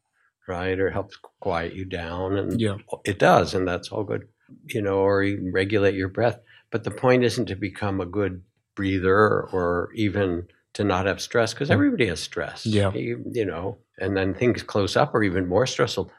[0.47, 0.79] right?
[0.79, 2.37] Or helps quiet you down.
[2.37, 2.77] And Yeah.
[3.05, 3.53] it does.
[3.55, 4.27] And that's all good,
[4.67, 6.39] you know, or you regulate your breath.
[6.71, 8.43] But the point isn't to become a good
[8.75, 12.65] breather or even to not have stress because everybody has stress.
[12.65, 12.91] Yeah.
[12.93, 16.12] You, you know, and then things close up are even more stressful.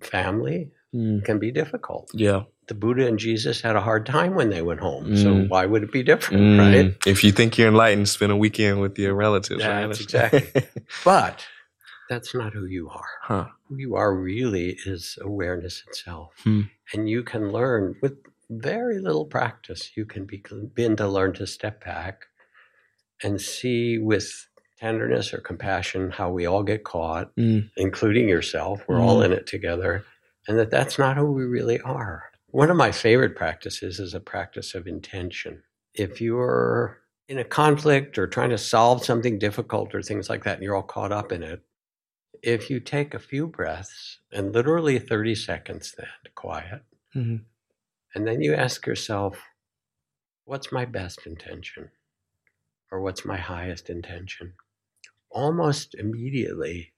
[0.00, 1.22] Family Mm.
[1.22, 2.10] can be difficult.
[2.14, 2.44] Yeah.
[2.68, 5.14] The Buddha and Jesus had a hard time when they went home.
[5.18, 5.48] So Mm.
[5.50, 6.58] why would it be different, Mm.
[6.58, 6.96] right?
[7.06, 9.62] If you think you're enlightened, spend a weekend with your relatives.
[9.62, 9.86] right?
[9.86, 10.46] That's exactly.
[11.04, 11.44] But
[12.08, 13.04] that's not who you are.
[13.20, 13.46] Huh.
[13.68, 16.32] Who you are really is awareness itself.
[16.44, 16.62] Hmm.
[16.94, 18.16] And you can learn with
[18.50, 22.26] very little practice, you can begin to learn to step back
[23.22, 27.70] and see with tenderness or compassion how we all get caught, Mm.
[27.76, 28.82] including yourself.
[28.88, 29.26] We're all Mm.
[29.26, 30.04] in it together.
[30.48, 32.24] And that that's not who we really are.
[32.50, 35.62] One of my favorite practices is a practice of intention.
[35.94, 40.54] If you're in a conflict or trying to solve something difficult or things like that,
[40.54, 41.62] and you're all caught up in it,
[42.42, 46.82] if you take a few breaths and literally 30 seconds then to quiet,
[47.14, 47.44] Mhm.
[48.14, 49.38] And then you ask yourself,
[50.44, 51.90] what's my best intention?
[52.90, 54.54] Or what's my highest intention?
[55.30, 56.92] Almost immediately,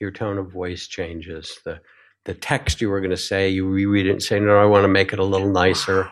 [0.00, 1.58] your tone of voice changes.
[1.64, 1.80] The,
[2.24, 4.84] the text you were going to say, you reread it and say, no, I want
[4.84, 6.10] to make it a little nicer.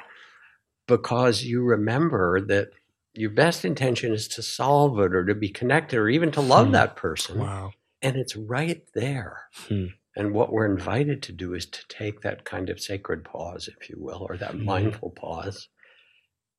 [0.87, 2.69] Because you remember that
[3.13, 6.67] your best intention is to solve it or to be connected or even to love
[6.67, 6.73] Hmm.
[6.73, 7.39] that person.
[7.41, 7.73] Wow.
[8.01, 9.49] And it's right there.
[9.67, 9.87] Hmm.
[10.19, 13.89] And what we're invited to do is to take that kind of sacred pause, if
[13.89, 14.65] you will, or that Mhm.
[14.65, 15.69] mindful pause,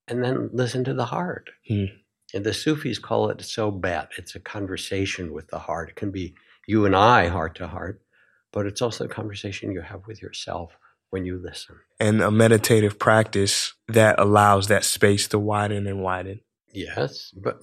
[0.07, 1.49] and then listen to the heart.
[1.67, 1.85] Hmm.
[2.33, 4.09] And the Sufis call it sobat.
[4.17, 5.89] It's a conversation with the heart.
[5.89, 6.35] It can be
[6.67, 8.01] you and I, heart to heart,
[8.53, 10.77] but it's also a conversation you have with yourself
[11.09, 11.75] when you listen.
[11.99, 16.41] And a meditative practice that allows that space to widen and widen.
[16.71, 17.59] Yes, but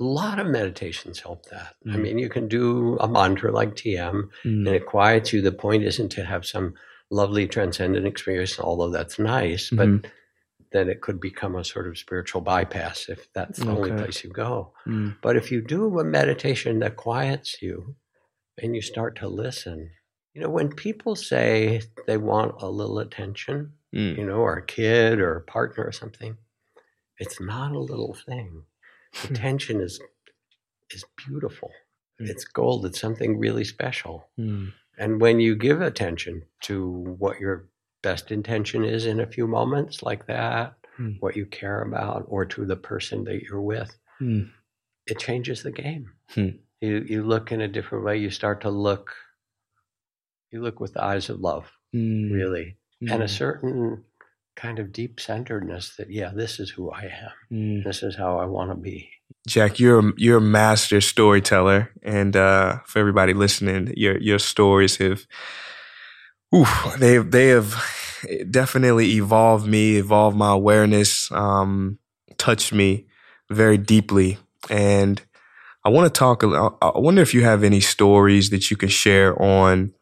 [0.00, 1.76] a lot of meditations help that.
[1.86, 2.00] I Mm.
[2.02, 4.66] mean, you can do a mantra like TM, Mm.
[4.66, 5.40] and it quiets you.
[5.40, 6.74] The point isn't to have some
[7.10, 10.04] lovely transcendent experience, although that's nice, but Mhm.
[10.72, 14.30] then it could become a sort of spiritual bypass if that's the only place you
[14.30, 14.74] go.
[14.86, 15.16] Mm.
[15.22, 17.94] But if you do a meditation that quiets you
[18.58, 19.90] and you start to listen,
[20.32, 24.18] you know, when people say they want a little attention, Mm.
[24.18, 26.36] you know, or a kid or a partner or something,
[27.18, 28.64] it's not a little thing.
[29.24, 30.00] Attention is
[30.90, 31.70] is beautiful.
[32.20, 32.28] Mm.
[32.28, 32.86] It's gold.
[32.86, 34.28] It's something really special.
[34.38, 34.72] Mm.
[34.98, 37.68] And when you give attention to what your
[38.02, 41.16] best intention is in a few moments like that, Mm.
[41.20, 44.48] what you care about, or to the person that you're with, Mm.
[45.06, 46.12] it changes the game.
[46.30, 46.50] Hmm.
[46.80, 48.18] You you look in a different way.
[48.18, 49.10] You start to look.
[50.52, 52.30] You look with the eyes of love, Mm.
[52.32, 52.76] really,
[53.10, 54.04] and a certain
[54.56, 57.30] kind of deep centeredness that yeah, this is who I am.
[57.52, 57.84] Mm.
[57.84, 59.10] This is how I want to be.
[59.46, 65.26] Jack, you're you're a master storyteller, and uh, for everybody listening, your your stories have,
[66.54, 67.74] oof, they they have
[68.50, 71.98] definitely evolved me, evolved my awareness, um,
[72.38, 73.06] touched me
[73.50, 74.38] very deeply,
[74.70, 75.20] and
[75.84, 76.42] I want to talk.
[76.42, 79.92] a lo- I wonder if you have any stories that you can share on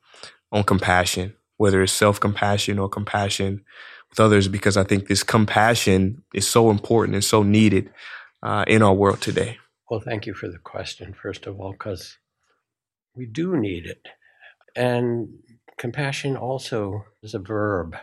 [0.52, 3.64] on compassion, whether it's self compassion or compassion
[4.12, 7.90] with others, because I think this compassion is so important and so needed
[8.42, 9.58] uh, in our world today.
[9.90, 12.18] Well, thank you for the question, first of all, because
[13.16, 14.06] we do need it.
[14.76, 15.28] And
[15.78, 17.96] compassion also is a verb,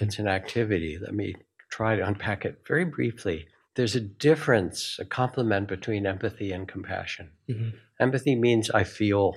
[0.00, 0.98] it's an activity.
[1.00, 1.34] Let me
[1.70, 3.46] try to unpack it very briefly.
[3.76, 7.30] There's a difference, a complement between empathy and compassion.
[7.48, 7.74] Mhm.
[8.00, 9.36] Empathy means I feel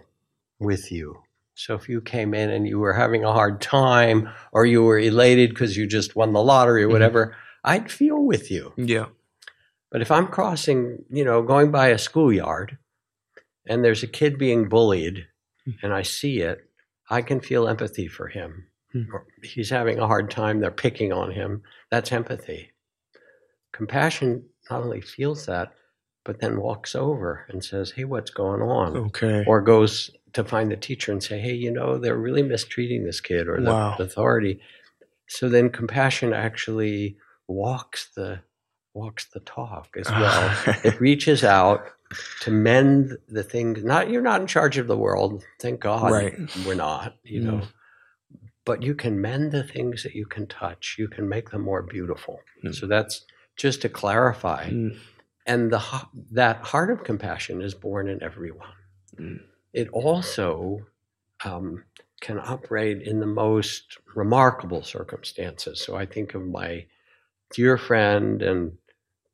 [0.60, 1.24] with you.
[1.58, 5.00] So if you came in and you were having a hard time or you were
[5.00, 6.92] elated because you just won the lottery or Mhm.
[6.92, 8.74] whatever, I'd feel with you.
[8.78, 9.08] Yeah.
[9.90, 12.78] But if I'm crossing, you know, going by a schoolyard
[13.66, 15.28] and there's a kid being bullied
[15.82, 16.70] and I see it,
[17.10, 18.68] I can feel empathy for him.
[18.92, 19.04] Hmm.
[19.42, 21.64] He's having a hard time, they're picking on him.
[21.90, 22.72] That's empathy.
[23.74, 25.74] Compassion not only feels that,
[26.24, 28.96] but then walks over and says, Hey, what's going on?
[28.98, 29.44] Okay.
[29.48, 33.20] Or goes to find the teacher and say, Hey, you know, they're really mistreating this
[33.22, 33.96] kid or the Wow.
[34.00, 34.60] authority.
[35.28, 38.40] So then compassion actually walks the
[38.94, 40.50] walks the talk as well
[40.84, 41.82] it reaches out
[42.42, 46.34] to mend the things not you're not in charge of the world thank god Right.
[46.66, 47.62] we're not you know
[48.66, 51.84] but you can mend the things that you can touch you can make them more
[51.84, 52.74] beautiful Mm.
[52.74, 53.24] so that's
[53.56, 54.98] just to clarify Mm.
[55.46, 55.82] and the
[56.32, 58.74] that heart of compassion is born in everyone
[59.16, 59.40] Mm.
[59.78, 60.86] It also
[61.46, 61.84] um,
[62.20, 66.84] can operate in the most remarkable circumstances so i think of my
[67.54, 68.72] dear friend and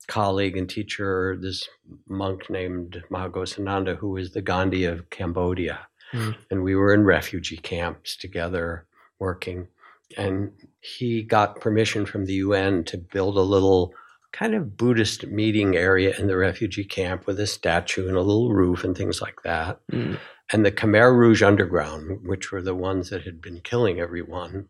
[0.06, 1.68] colleague and teacher, this
[2.08, 5.86] monk named Maha Ghosananda, who was the Gandhi of Cambodia.
[6.12, 6.36] Mm.
[6.50, 8.86] And we were in refugee camps together
[9.18, 9.68] working.
[10.16, 13.94] And he got permission from the UN to build a little
[14.32, 18.52] kind of Buddhist meeting area in the refugee camp with a statue and a little
[18.52, 19.80] roof and things like that.
[19.90, 20.18] Mm.
[20.52, 24.68] And the Khmer Rouge Underground, which were the ones that had been killing everyone,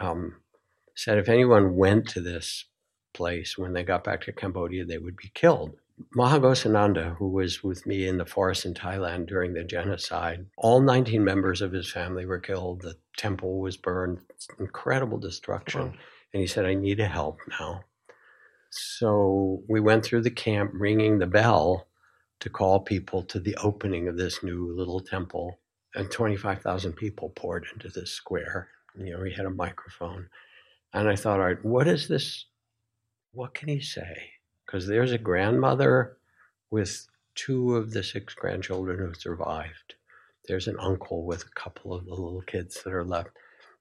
[0.00, 0.36] um,
[0.94, 2.66] said if anyone went to this
[3.14, 5.76] place when they got back to Cambodia, they would be killed.
[6.14, 10.80] Maha Ghosananda, who was with me in the forest in Thailand during the genocide, all
[10.80, 12.82] 19 members of his family were killed.
[12.82, 14.18] The temple was burned,
[14.58, 15.82] incredible destruction.
[15.82, 15.94] Wow.
[16.32, 17.84] And he said, I need help now.
[18.70, 21.86] So we went through the camp ringing the bell
[22.42, 25.60] to call people to the opening of this new little temple.
[25.94, 28.68] And 25,000 people poured into this square.
[28.96, 30.28] You know, he had a microphone.
[30.92, 32.46] And I thought, all right, what is this?
[33.32, 34.30] What can he say?
[34.66, 36.16] Because there's a grandmother
[36.72, 39.94] with two of the six grandchildren who survived.
[40.48, 43.30] There's an uncle with a couple of the little kids that are left.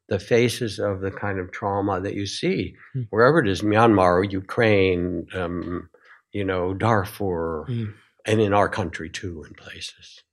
[0.08, 3.08] The faces of the kind of trauma that you see mm.
[3.10, 5.90] wherever it is, Myanmar, Ukraine, um,
[6.32, 7.94] you know, Darfur, mm
[8.26, 10.24] and in our country too, in places.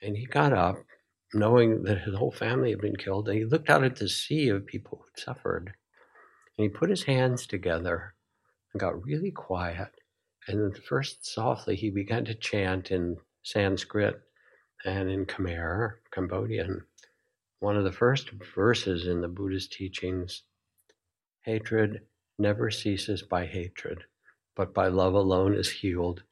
[0.00, 0.76] And he got up,
[1.34, 4.48] knowing that his whole family had been killed, and he looked out at the sea
[4.48, 5.72] of people who had suffered.
[6.56, 8.14] And he put his hands together
[8.72, 9.88] and got really quiet.
[10.46, 14.20] And then first, softly, he began to chant in Sanskrit
[14.84, 16.82] and in Khmer, Cambodian.
[17.60, 20.42] One of the first verses in the Buddhist teachings
[21.42, 22.02] hatred
[22.38, 24.04] never ceases by hatred,
[24.56, 26.22] but by love alone is healed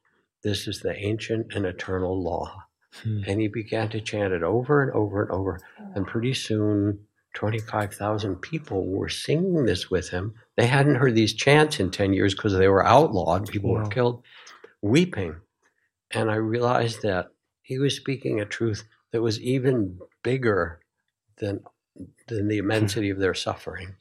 [0.43, 2.63] this is the ancient and eternal law.
[3.03, 3.21] Hmm.
[3.27, 5.59] And he began to chant it over and over and over.
[5.95, 6.99] And pretty soon,
[7.33, 10.33] 25,000 people were singing this with him.
[10.57, 13.47] They hadn't heard these chants in 10 years because they were outlawed.
[13.47, 13.83] People wow.
[13.83, 14.23] were killed,
[14.81, 15.37] weeping.
[16.11, 17.31] And I realized that
[17.61, 20.81] he was speaking a truth that was even bigger
[21.37, 21.61] than,
[22.27, 23.95] than the immensity of their suffering.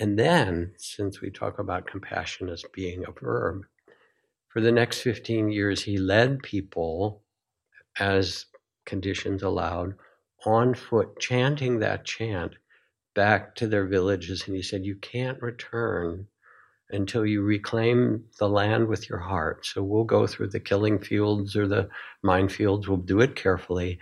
[0.00, 3.62] And then, since we talk about compassion as being a verb,
[4.54, 7.24] for the next 15 years, he led people
[7.98, 8.46] as
[8.86, 9.94] conditions allowed
[10.46, 12.54] on foot, chanting that chant
[13.16, 14.44] back to their villages.
[14.46, 16.28] And he said, You can't return
[16.88, 19.66] until you reclaim the land with your heart.
[19.66, 21.88] So we'll go through the killing fields or the
[22.24, 23.98] minefields, we'll do it carefully.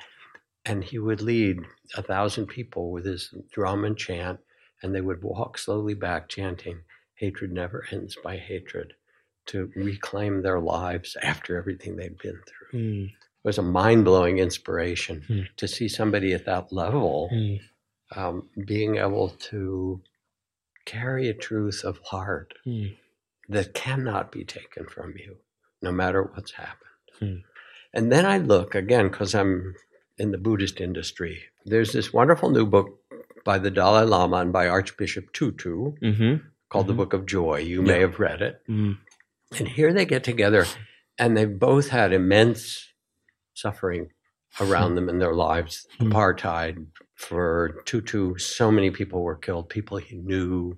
[0.67, 1.61] And he would lead
[1.97, 4.39] a thousand people with his drum and chant,
[4.83, 6.83] and they would walk slowly back, chanting,
[7.15, 8.93] Hatred never ends by hatred
[9.47, 12.81] to reclaim their lives after everything they've been through.
[12.81, 13.05] Mm.
[13.07, 15.47] It was a mind blowing inspiration mm.
[15.57, 17.61] to see somebody at that level mm.
[18.15, 20.01] um, being able to
[20.85, 22.87] carry a truth of heart hmm.
[23.49, 25.37] that cannot be taken from you,
[25.81, 26.79] no matter what's happened.
[27.19, 27.37] Hmm.
[27.95, 29.75] And then I look again, because I'm
[30.19, 32.99] in the Buddhist industry, there's this wonderful new book
[33.45, 36.47] by the Dalai Lama and by Archbishop Tutu mm-hmm.
[36.69, 36.89] called mm-hmm.
[36.89, 37.59] The Book of Joy.
[37.59, 37.87] You yeah.
[37.87, 38.63] may have read it.
[38.69, 38.99] Mm.
[39.59, 40.67] And here they get together,
[41.19, 42.93] and they've both had immense
[43.55, 44.09] suffering
[44.61, 45.87] around them in their lives.
[45.99, 46.13] Hmm.
[46.13, 46.87] Apartheid
[47.17, 50.75] for Tutu, so many people were killed, people he knew,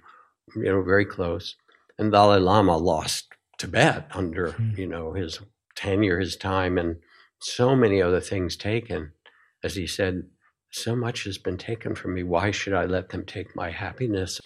[0.55, 1.57] you know, very close.
[1.99, 4.73] And Dalai Lama lost Tibet under, hmm.
[4.77, 5.41] you know, his
[5.75, 6.97] tenure, his time, and
[7.41, 9.13] so many other things taken.
[9.63, 10.25] As he said,
[10.71, 12.23] so much has been taken from me.
[12.23, 14.41] Why should I let them take my happiness?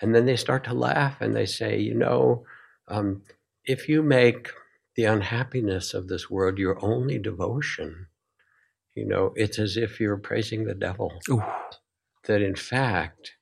[0.00, 2.44] And then they start to laugh and they say, you know,
[2.88, 3.22] um,
[3.64, 4.50] if you make
[4.96, 8.06] the unhappiness of this world your only devotion,
[8.94, 11.12] you know, it's as if you're praising the devil.
[11.30, 11.42] Ooh.
[12.26, 13.32] That in fact,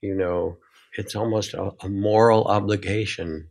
[0.00, 0.58] you know,
[0.96, 3.48] it's almost a, a, moral obligation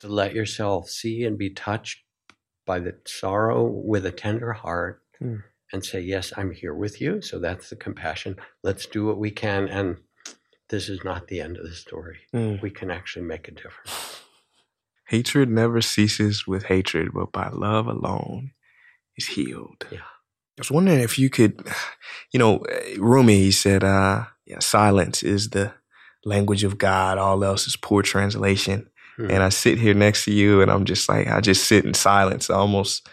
[0.00, 2.00] to let yourself see and be touched
[2.66, 5.42] by the sorrow with a tender heart mm.
[5.72, 7.22] and say, Yes, I'm here with you.
[7.22, 8.36] So that's the compassion.
[8.62, 9.68] Let's do what we can.
[9.68, 9.96] And
[10.68, 12.18] this is not the end of the story.
[12.34, 12.60] Mm.
[12.62, 14.11] We can actually make a difference.
[15.12, 18.52] Hatred never ceases with hatred, but by love alone
[19.18, 19.84] is healed.
[19.90, 19.98] Yeah.
[19.98, 21.68] I was wondering if you could,
[22.32, 22.64] you know,
[22.96, 25.74] Rumi, he said, uh, yeah, silence is the
[26.24, 27.18] language of God.
[27.18, 28.88] All else is poor translation.
[29.16, 29.30] Hmm.
[29.30, 31.92] And I sit here next to you and I'm just like, I just sit in
[31.92, 32.48] silence.
[32.48, 33.06] I almost,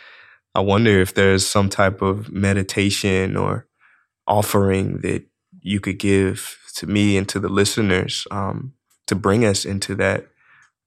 [0.56, 3.68] I wonder if there's some type of meditation or
[4.26, 5.26] offering that
[5.60, 8.72] you could give to me and to the listeners um,
[9.08, 10.30] to bring us into that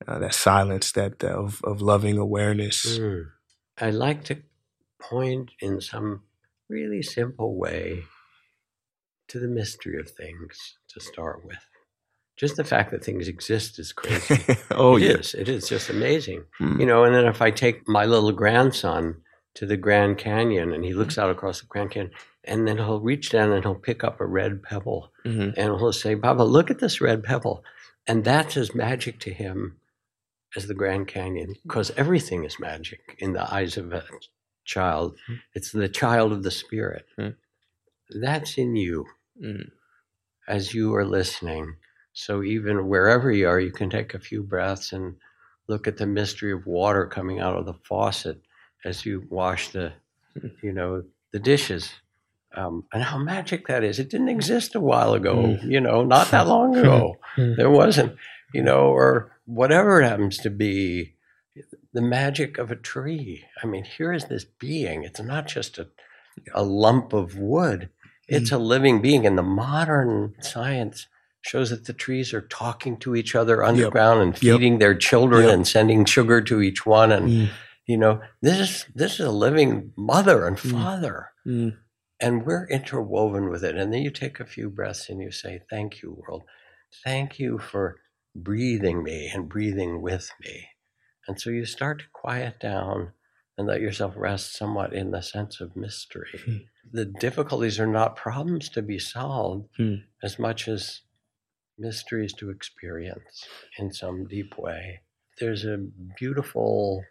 [0.07, 2.99] uh, that silence, that uh, of of loving awareness.
[2.99, 3.27] Mm.
[3.79, 4.43] I like to
[5.01, 6.23] point in some
[6.69, 8.05] really simple way
[9.29, 11.59] to the mystery of things to start with.
[12.37, 14.57] Just the fact that things exist is crazy.
[14.71, 15.11] oh, it yeah.
[15.11, 15.35] is.
[15.35, 16.45] It is just amazing.
[16.61, 16.81] Mm.
[16.81, 19.17] You know, and then if I take my little grandson
[19.55, 22.13] to the Grand Canyon and he looks out across the Grand Canyon,
[22.45, 25.51] and then he'll reach down and he'll pick up a red pebble mm-hmm.
[25.57, 27.63] and he'll say, Baba, look at this red pebble.
[28.07, 29.77] And that's as magic to him
[30.57, 34.05] as the Grand Canyon because everything is magic in the eyes of a
[34.65, 35.17] child.
[35.29, 35.41] Mm.
[35.55, 37.07] It's the child of the spirit.
[37.19, 37.37] Mm.
[38.11, 39.07] That's in you
[39.43, 39.71] mm.
[40.49, 41.77] as you are listening.
[42.13, 45.17] So even wherever you are, you can take a few breaths and
[45.69, 48.41] look at the mystery of water coming out of the faucet
[48.85, 49.93] as you wash the,
[50.63, 51.91] you know, the dishes.
[52.55, 53.99] Um, and how magic that is.
[53.99, 57.17] It didn't exist a while ago, you know, not that long ago.
[57.37, 58.17] There wasn't,
[58.53, 61.14] you know, or whatever it happens to be,
[61.93, 63.45] the magic of a tree.
[63.62, 65.05] I mean, here is this being.
[65.05, 65.88] It's not just a,
[66.55, 67.90] a lump of wood,
[68.28, 68.57] it's Mm.
[68.57, 69.26] a living being.
[69.26, 71.09] And the modern science
[71.43, 74.38] shows that the trees are talking to each other underground and Yep.
[74.38, 75.55] feeding their children Yep.
[75.55, 77.11] and sending sugar to each one.
[77.12, 77.49] And, Mm.
[77.86, 80.70] you know, this is, this is a living mother and Mm.
[80.70, 81.76] father Mm.
[82.20, 83.76] and we're interwoven with it.
[83.76, 86.45] And then you take a few breaths and you say, Thank you, world.
[87.05, 87.97] Thank you for
[88.35, 90.68] breathing me and breathing with me.
[91.28, 93.12] And so you start to quiet down
[93.59, 96.41] and let yourself rest somewhat in the sense of mystery.
[96.45, 96.57] Hmm.
[96.91, 99.97] The difficulties are not problems to be solved Hmm.
[100.22, 101.03] as much as
[101.78, 103.47] mysteries to experience
[103.78, 105.01] in some deep way.
[105.39, 105.78] There's a
[106.18, 107.05] beautiful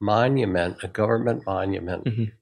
[0.00, 2.32] monument, a government monument Mhm.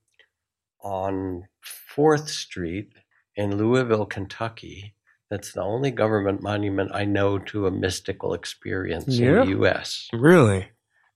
[0.80, 2.92] on 4th Street
[3.36, 4.94] in Louisville, Kentucky.
[5.32, 10.10] That's the only government monument I know to a mystical experience in the US.
[10.12, 10.68] Really?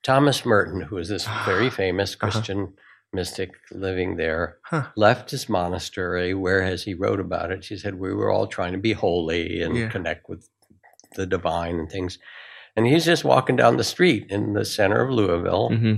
[0.03, 2.31] Thomas Merton, who is this very famous Uh-huh.
[2.31, 2.73] Christian
[3.12, 4.87] mystic living there, Huh.
[4.97, 8.73] left his monastery, where as he wrote about it, he said, We were all trying
[8.73, 9.91] to be holy and Yeah.
[9.91, 10.49] connect with
[11.14, 12.19] the divine and things.
[12.75, 15.69] And he's just walking down the street in the center of Louisville.
[15.77, 15.97] hmm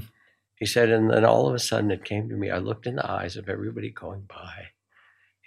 [0.57, 2.51] He said, and then all of a sudden it came to me.
[2.51, 4.71] I looked in the eyes of everybody going by.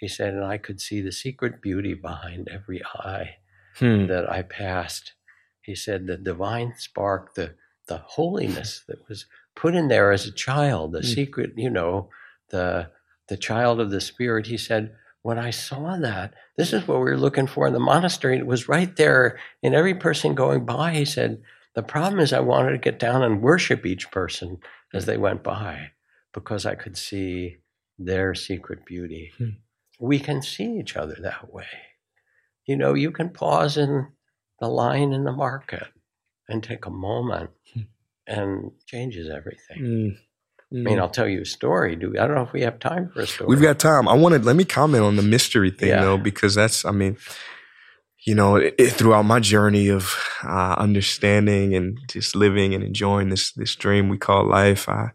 [0.02, 3.36] He said, and I could see the secret beauty behind every eye
[3.76, 4.06] Hmm.
[4.08, 5.12] that I passed.
[5.60, 7.54] He said, the divine spark, the
[7.86, 11.14] the holiness that was put in there as a child, the Mm.
[11.14, 12.10] secret, you know,
[12.50, 12.90] the
[13.28, 14.46] the child of the spirit.
[14.48, 17.78] He said, when I saw that, this is what we were looking for in the
[17.92, 18.36] monastery.
[18.38, 20.94] It was right there in every person going by.
[20.94, 21.40] He said,
[21.74, 24.58] the problem is I wanted to get down and worship each person
[24.92, 25.92] as they went by
[26.34, 27.58] because I could see
[28.00, 29.30] their secret beauty.
[29.38, 29.50] Hmm.
[30.02, 31.66] We can see each other that way.
[32.66, 34.08] You know, you can pause in
[34.60, 35.86] the line in the market
[36.48, 37.80] and take a moment Hmm.
[38.26, 39.80] and changes everything.
[39.80, 40.16] Mm.
[40.74, 41.96] I mean, I'll tell you a story.
[41.96, 43.48] Do we, I don't know if we have time for a story.
[43.48, 44.08] We've got time.
[44.08, 46.00] I want to let me comment on the mystery thing Yeah.
[46.02, 47.16] though, because that's, I mean,
[48.24, 53.28] you know, it, it- throughout my journey of uh, understanding and just living and enjoying
[53.28, 55.10] this this dream we call life, I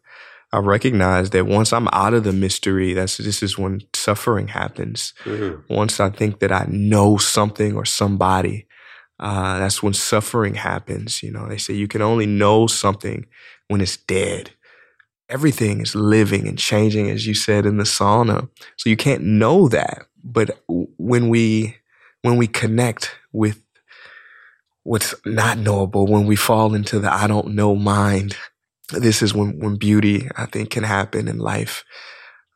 [0.53, 5.13] I recognize that once I'm out of the mystery, that's this is when suffering happens.
[5.25, 5.63] Mm.
[5.69, 8.65] Once I think that I know something or somebody,
[9.19, 11.21] uh, that's when suffering happens.
[11.21, 13.25] You know, they say you can only know something
[13.67, 14.51] when it's dead.
[15.27, 18.49] Everything is living and changing, as you said in the sauna.
[18.77, 20.05] So you can't know that.
[20.23, 21.75] But when we
[22.21, 23.61] when we connect with
[24.83, 28.37] what's not knowable, when we fall into the I don't know mind,
[28.91, 31.83] this is when when beauty I think can happen in life.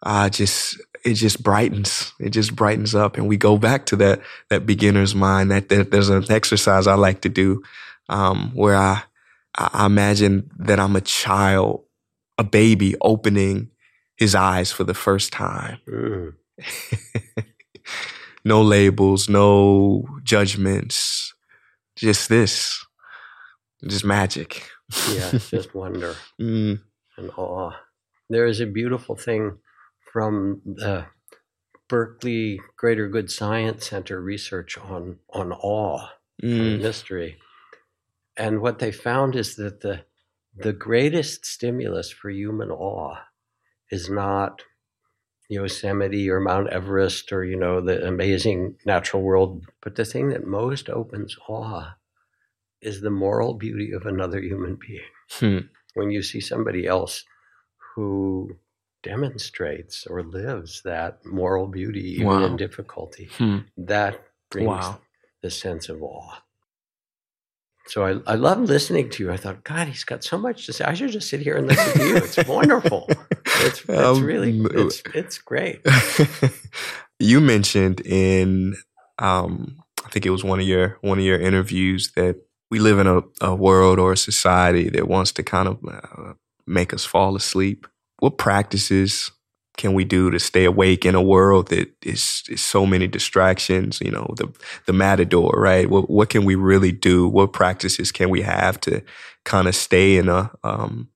[0.04, 2.14] Uh, just it just brightens.
[2.20, 5.52] It just brightens up, and we go back to that that beginner's mind.
[5.52, 7.64] That, that there's an exercise I like to do
[8.10, 9.04] um, where I
[9.56, 11.84] I imagine that I'm a child,
[12.38, 13.70] a baby opening
[14.16, 15.80] his eyes for the first time.
[15.88, 16.34] Mm.
[18.46, 21.34] no labels, no judgments,
[21.96, 22.86] just this,
[23.88, 24.70] just magic.
[25.12, 26.82] Yeah, just wonder Mm,
[27.18, 27.72] and awe.
[28.30, 29.58] There is a beautiful thing
[30.12, 31.06] from the
[31.88, 36.08] Berkeley Greater Good Science Center research on on awe
[36.42, 37.38] and mm, mystery.
[38.38, 40.06] And what they found is that the
[40.56, 43.16] the greatest stimulus for human awe
[43.90, 44.64] is not
[45.50, 50.46] Yosemite or Mount Everest or you know the amazing natural world, but the thing that
[50.48, 51.96] most opens awe
[52.82, 55.02] is the moral beauty of another human being.
[55.30, 57.26] hmm, When you see somebody else
[57.96, 58.58] who
[59.04, 62.46] demonstrates or lives that moral beauty even Wow.
[62.46, 63.60] in difficulty, hmm.
[63.78, 65.00] that brings Wow.
[65.42, 66.42] the sense of awe.
[67.88, 69.32] So I, I love listening to you.
[69.32, 70.86] I thought, God, he's got so much to say.
[70.86, 72.16] I should just sit here and listen to you.
[72.18, 73.10] It's wonderful.
[73.64, 75.82] It's, it's Um, really, it's, it's great.
[77.20, 78.76] you mentioned in
[79.20, 82.38] um, I think it was one of your one of your interviews that
[82.72, 86.34] we live in a, a world or a society that wants to kind of uh,
[86.66, 87.86] make us fall asleep.
[88.22, 89.32] What practices
[89.78, 94.00] can we do to stay awake in a world that is, is so many distractions?
[94.00, 94.48] You know, the
[94.86, 95.90] the matador, right?
[95.90, 97.28] What what can we really do?
[97.28, 99.02] What practices can we have to
[99.44, 101.10] kind of stay in a um,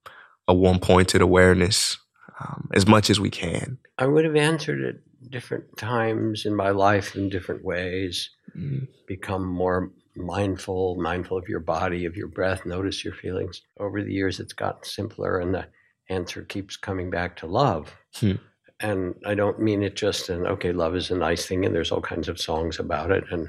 [0.48, 1.98] a one pointed awareness
[2.42, 3.78] um, as much as we can?
[4.00, 9.46] I would have answered at different times in my life in different ways, Mm, become
[9.46, 13.62] more mindful, mindful of your body, of your breath, notice your feelings.
[13.78, 15.68] Over the years, it's gotten simpler, and the
[16.10, 17.94] answer keeps coming back to love.
[18.16, 18.34] Hmm.
[18.80, 21.92] And I don't mean it just in, okay, love is a nice thing, and there's
[21.92, 23.24] all kinds of songs about it.
[23.32, 23.48] And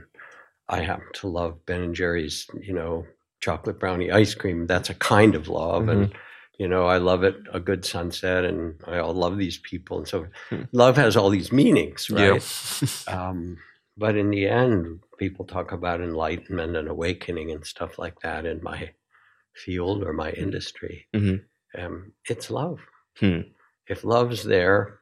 [0.68, 3.06] I happen to love Ben and Jerry's, you know,
[3.40, 4.66] chocolate brownie ice cream.
[4.66, 5.88] That's a kind of love.
[5.88, 6.12] And,
[6.58, 9.98] you know, I love it, a good sunset, and I all love these people.
[9.98, 10.62] And so Hmm.
[10.72, 12.30] love has all these meanings, Yeah.
[12.30, 12.42] right?
[13.08, 13.58] um,
[13.96, 18.62] but in the end, people talk about enlightenment and awakening and stuff like that in
[18.62, 18.90] my
[19.54, 21.06] field or my industry.
[21.14, 21.44] Mhm.
[21.78, 22.80] Um, it's love.
[23.18, 23.40] Hmm.
[23.88, 25.00] If love's there,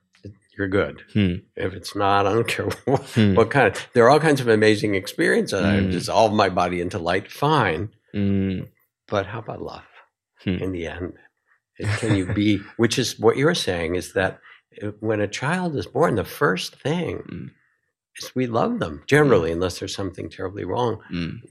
[0.56, 1.02] you're good.
[1.12, 1.34] Hmm.
[1.56, 3.34] If it's not, I don't care what, Hmm.
[3.34, 3.88] what kind of.
[3.92, 5.62] There are all kinds of amazing experiences.
[5.62, 5.90] I Mm.
[5.92, 7.90] dissolve my body into light, fine.
[8.14, 8.68] Mm.
[9.08, 9.82] But how about love?
[10.44, 10.50] Hmm.
[10.62, 11.14] In the end,
[11.78, 12.58] It- can you be?
[12.76, 14.40] Which is what you're saying is that
[14.82, 17.50] uh, when a child is born, the first thing
[18.18, 21.00] is we love them generally, unless there's something terribly wrong.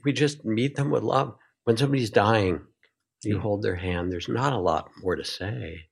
[0.04, 1.36] We just meet them with love.
[1.64, 2.60] When somebody's dying,
[3.24, 4.12] you hold their hand.
[4.12, 5.86] There's not a lot more to say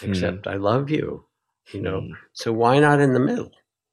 [0.00, 0.10] Hmm.
[0.10, 1.24] except "I love you."
[1.72, 2.00] You know.
[2.02, 2.10] Mm.
[2.32, 3.50] So why not in the middle?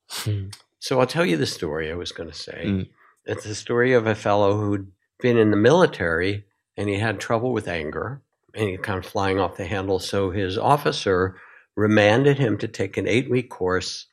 [0.09, 0.47] Hmm.
[0.79, 2.87] So I'll tell you the story I was going to say.
[3.25, 4.91] It's the story of a fellow who'd
[5.21, 6.43] been in the military
[6.75, 8.21] and he had trouble with anger
[8.53, 9.97] and he kind of flying off the handle.
[9.99, 11.35] So his officer
[11.75, 14.07] remanded him to take an eight week course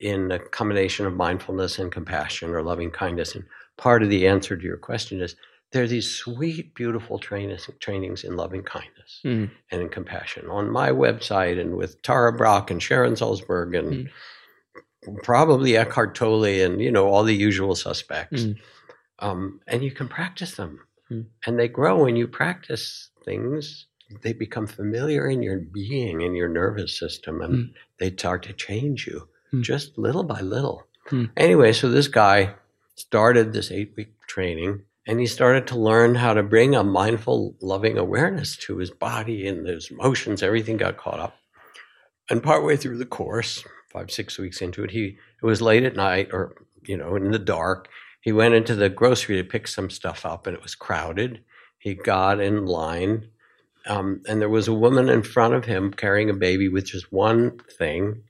[0.00, 3.34] in a combination of mindfulness and compassion or loving kindness.
[3.34, 3.44] And
[3.76, 5.36] part of the answer to your question is
[5.72, 9.50] there are these sweet, beautiful trainings, trainings in loving kindness Mm.
[9.70, 14.08] and in compassion on my website and with Tara Brach and Sharon Salzberg and
[15.22, 18.42] probably Eckhart Tolle and you know all the usual suspects.
[18.44, 18.56] Mm.
[19.20, 21.26] Um, and you can practice them, Mm.
[21.46, 23.86] and they grow when you practice things.
[24.22, 27.74] They become familiar in your being, in your nervous system, and Mm.
[27.98, 29.62] they start to change you Mm.
[29.62, 30.86] just little by little.
[31.06, 31.30] Mm.
[31.36, 32.54] Anyway, so this guy
[32.94, 37.56] started this eight week training and he started to learn how to bring a mindful,
[37.62, 40.42] loving awareness to his body and his emotions.
[40.42, 41.34] Everything got caught up.
[42.28, 45.96] And partway through the course, five, six weeks into it, he it was late at
[45.96, 47.88] night or, you know, in the dark.
[48.20, 51.40] He went into the grocery to pick some stuff up and it was crowded.
[51.78, 53.30] He got in line.
[53.86, 57.10] Um, and there was a woman in front of him carrying a baby with just
[57.10, 58.24] one thing.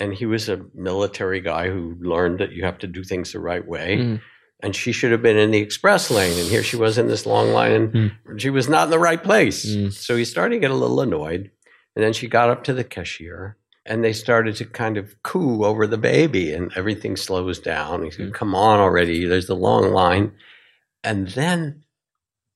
[0.00, 3.38] And he was a military guy who learned that you have to do things the
[3.38, 3.98] right way.
[3.98, 4.20] Mm.
[4.60, 6.36] And she should have been in the express lane.
[6.38, 9.22] And here she was in this long line, and she was not in the right
[9.22, 9.64] place.
[9.64, 9.92] Mm.
[9.92, 11.50] So he started to get a little annoyed.
[11.94, 13.56] And then she got up to the cashier
[13.86, 18.04] and they started to kind of coo over the baby, and everything slows down.
[18.04, 18.34] He said, Mm.
[18.34, 19.24] Come on already.
[19.24, 20.32] There's the long line.
[21.02, 21.84] And then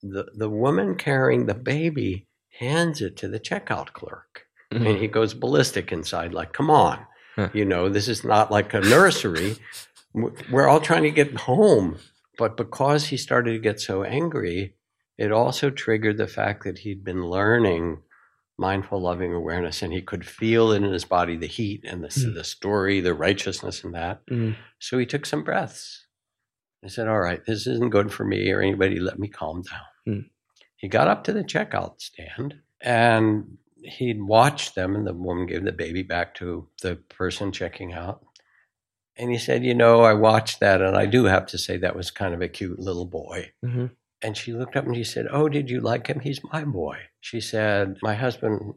[0.03, 2.27] the, the woman carrying the baby
[2.59, 4.89] hands it to the checkout clerk Mm.
[4.89, 7.49] and he goes ballistic inside like come on Huh.
[7.53, 9.55] you know this is not like a nursery
[10.13, 11.97] we're all trying to get home
[12.37, 14.75] but because he started to get so angry
[15.17, 18.01] it also triggered the fact that he'd been learning
[18.57, 22.07] mindful loving awareness and he could feel it in his body the heat and the,
[22.09, 22.35] Mm.
[22.35, 24.55] the story the righteousness and that Mm.
[24.79, 26.05] so he took some breaths
[26.83, 29.81] i said all right this isn't good for me or anybody let me calm down
[30.15, 30.29] Mm.
[30.75, 35.63] he got up to the checkout stand and he'd watched them and the woman gave
[35.65, 38.23] the baby back to the person checking out
[39.17, 41.95] and he said you know i watched that and i do have to say that
[41.95, 43.51] was kind of a cute little boy.
[43.63, 43.91] Mhm.
[44.21, 46.19] and she looked up and she said oh did you like him?
[46.21, 46.97] He's my boy.
[47.19, 48.73] She said my husband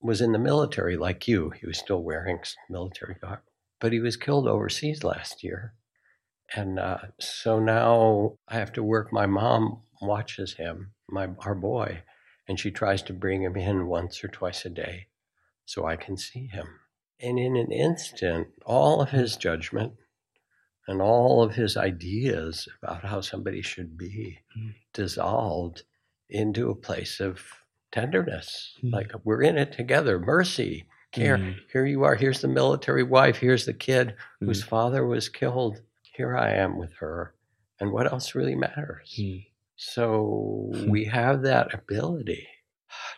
[0.00, 1.50] was in the military like you.
[1.50, 3.40] He was still wearing military garb
[3.80, 5.74] but he was killed overseas last year.
[6.54, 12.02] And uh, so now i have to work my mom watches him my our boy
[12.48, 15.06] and she tries to bring him in once or twice a day
[15.64, 16.66] so I can see him.
[17.22, 19.94] And in an instant, all of his judgment
[20.88, 24.74] and all of his ideas about how somebody should be Mm.
[24.92, 25.84] dissolved
[26.28, 27.40] into a place of
[27.92, 28.76] tenderness.
[28.82, 28.92] Mm.
[28.92, 31.38] Like we're in it together, mercy, care.
[31.38, 31.56] Mm.
[31.72, 32.16] Here you are.
[32.16, 33.36] Here's the military wife.
[33.38, 34.68] Here's the kid whose Mm.
[34.68, 35.80] father was killed.
[36.02, 37.34] Here I am with her.
[37.78, 39.14] And what else really matters?
[39.20, 39.46] Mm.
[39.76, 40.90] So Hmm.
[40.90, 42.48] we have that ability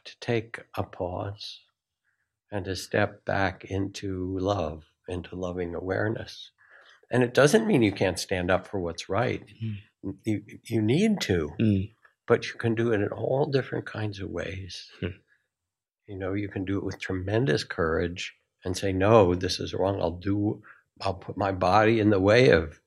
[0.05, 1.61] to take a pause
[2.55, 6.53] and to step back into love, into loving awareness.
[7.11, 9.43] And it doesn't mean you can't stand up for what's right.
[10.25, 11.91] You, you need to, Mm.
[12.29, 14.89] but you can do it in all different kinds of ways.
[15.01, 15.17] Hmm.
[16.07, 18.35] You know, you can do it with tremendous courage
[18.65, 20.01] and say, no, this is wrong.
[20.01, 20.63] I'll do,
[21.01, 22.79] I'll put my body in the way of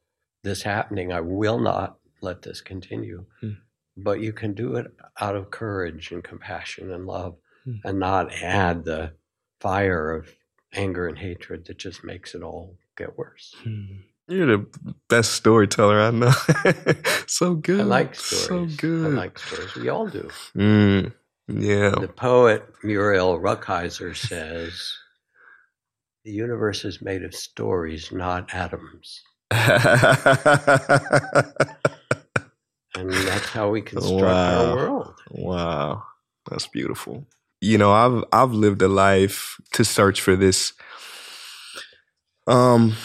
[0.44, 1.12] this happening.
[1.12, 3.26] I will not let this continue.
[3.42, 3.52] Hmm.
[3.98, 4.88] But you can do it
[5.20, 7.76] out of courage and compassion and love Hmm.
[7.84, 9.14] and not add the
[9.60, 10.30] fire of
[10.74, 13.56] anger and hatred that just makes it all get worse.
[13.66, 14.02] Mm.
[14.30, 14.66] You're the
[15.08, 16.34] best storyteller I know.
[17.28, 17.80] so good.
[17.80, 18.48] I like stories.
[18.48, 19.06] So good.
[19.06, 19.74] I like stories.
[19.76, 20.30] We all do.
[20.56, 21.14] Mm,
[21.48, 21.92] yeah.
[21.92, 24.92] The poet Muriel Rukeyser says,
[26.26, 29.82] "The universe is made of stories, not atoms." and
[32.96, 34.70] that's how we construct Wow.
[34.72, 35.14] our world.
[35.32, 36.04] Wow,
[36.50, 37.26] that's beautiful.
[37.62, 40.74] You know, I've I've lived a life to search for this.
[42.46, 42.96] Um,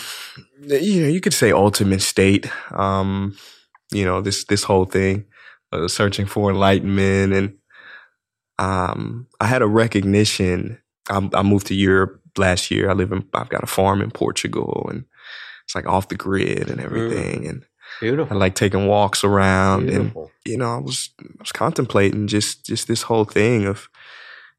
[0.60, 2.50] you know, you could say ultimate state.
[2.72, 3.36] Um,
[3.92, 5.24] you know, this this whole thing,
[5.72, 7.54] uh, searching for enlightenment, and
[8.58, 10.78] um, I had a recognition.
[11.08, 12.90] I, I moved to Europe last year.
[12.90, 13.26] I live in.
[13.34, 15.04] I've got a farm in Portugal, and
[15.64, 17.46] it's like off the grid and everything.
[17.46, 17.64] And
[18.00, 18.36] Beautiful.
[18.36, 22.88] I like taking walks around and you know, I was I was contemplating just just
[22.88, 23.88] this whole thing of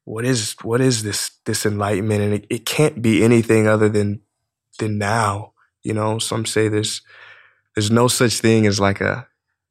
[0.04, 4.20] what is what is this this enlightenment, and it, it can't be anything other than
[4.78, 5.52] than now.
[5.82, 7.02] You know, some say there's
[7.74, 9.26] there's no such thing as like a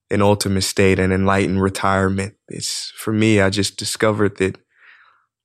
[0.10, 2.36] an ultimate state, an enlightened retirement.
[2.48, 3.42] It's for me.
[3.42, 4.58] I just discovered that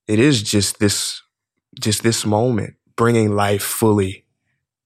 [0.06, 1.22] it is just this
[1.80, 4.24] just this moment, bringing life fully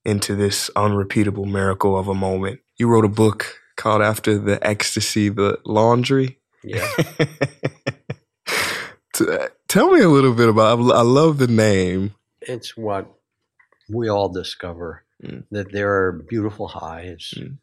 [0.05, 2.61] into this unrepeatable miracle of a moment.
[2.76, 6.38] You wrote a book called After the Ecstasy, the Laundry.
[6.64, 6.88] Yeah.
[9.14, 9.26] T-
[9.72, 10.78] Tell me a little bit about.
[10.92, 12.14] I love the name.
[12.42, 13.06] it's what
[13.88, 15.44] we all discover Mm.
[15.52, 17.58] that there are beautiful highs Mm.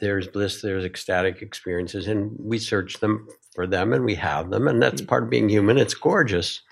[0.00, 4.66] there's bliss there's ecstatic experiences and we search them for them and we have them
[4.66, 5.08] and that's Mm.
[5.08, 6.62] part of being human it's gorgeous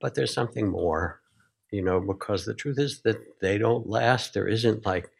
[0.00, 1.20] but there's something more
[1.72, 5.10] you know because the truth is that they don't last there isn't like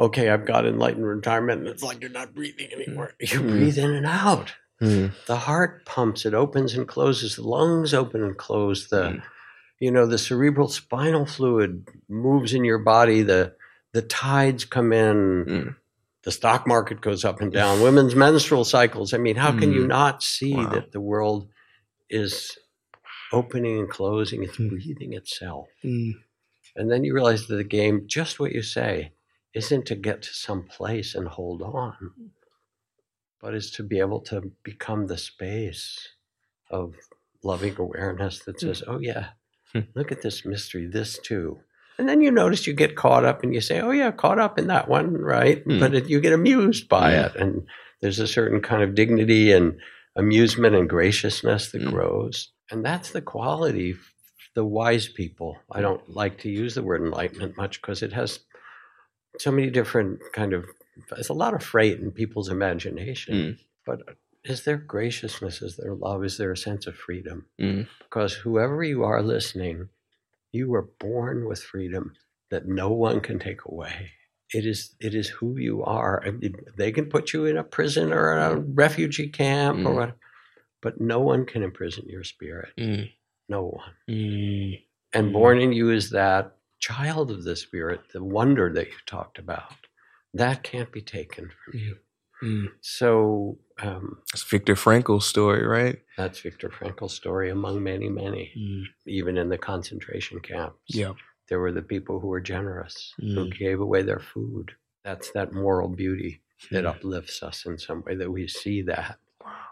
[0.00, 3.48] okay i've got enlightened retirement and it's like you're not breathing anymore you Mm.
[3.50, 5.12] breathe in and out Mm.
[5.26, 9.22] the heart pumps it opens and closes the lungs open and close the Mm.
[9.78, 13.54] you know the cerebral spinal fluid moves in your body the
[13.92, 15.76] the tides come in Mm.
[16.24, 19.84] the stock market goes up and down women's menstrual cycles i mean how can you
[19.84, 19.88] Mm.
[19.88, 20.70] not see Wow.
[20.70, 21.48] that the world
[22.08, 22.56] is
[23.32, 24.70] opening and closing it's Mm.
[24.70, 25.68] breathing itself
[26.76, 29.12] and then you realize that the game just what you say
[29.54, 31.94] isn't to get to some place and hold on
[33.40, 36.08] but is to be able to become the space
[36.70, 36.94] of
[37.42, 39.28] loving awareness that says oh yeah
[39.72, 39.80] Hmm.
[39.94, 41.60] look at this mystery this too
[41.96, 44.58] and then you notice you get caught up and you say oh yeah caught up
[44.58, 45.78] in that one right Hmm.
[45.78, 47.24] but it, you get amused by Hmm.
[47.26, 47.66] it and
[48.00, 49.78] there's a certain kind of dignity and
[50.16, 51.90] amusement and graciousness that Hmm.
[51.90, 53.94] grows and that's the quality
[54.56, 58.40] the wise people i don't like to use the word enlightenment much because it has
[59.38, 60.66] so many different kind of
[61.10, 63.58] there's a lot of freight in people's imagination Mm.
[63.86, 64.00] but
[64.44, 67.86] is there graciousness is there love is there a sense of freedom Mm.
[68.00, 69.88] because whoever you are listening
[70.52, 72.14] you were born with freedom
[72.50, 74.10] that no one can take away
[74.52, 76.24] it is it is who you are
[76.76, 79.94] they can put you in a prison or a refugee camp or Mm.
[79.96, 80.16] what
[80.82, 83.10] but no one can imprison your spirit Mm.
[83.48, 84.82] no one Mm.
[85.12, 85.32] and Mm.
[85.32, 89.79] born in you is that child of the spirit the wonder that you talked about
[90.34, 91.96] that can't be taken from you
[92.42, 92.68] Mm.
[92.80, 95.98] so um, It's Viktor Frankl's story, right?
[96.16, 98.84] that's viktor frankl's story among many many Mm.
[99.06, 101.12] even in the concentration camps Yeah.
[101.48, 103.58] there were the people who were generous who Mm.
[103.58, 104.72] gave away their food
[105.04, 106.90] that's that moral beauty that Mm.
[106.94, 109.18] uplifts us in some way that we see that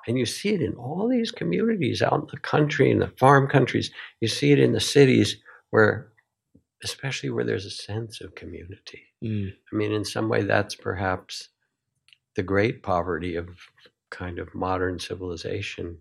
[0.06, 3.48] and you see it in all these communities out in the country in the farm
[3.48, 3.90] countries
[4.20, 5.36] you see it in the cities
[5.70, 6.12] where
[6.84, 9.52] especially where there's a sense of community Mm.
[9.72, 11.48] i mean in some way that's perhaps
[12.36, 13.48] the great poverty of
[14.10, 15.98] kind of modern civilization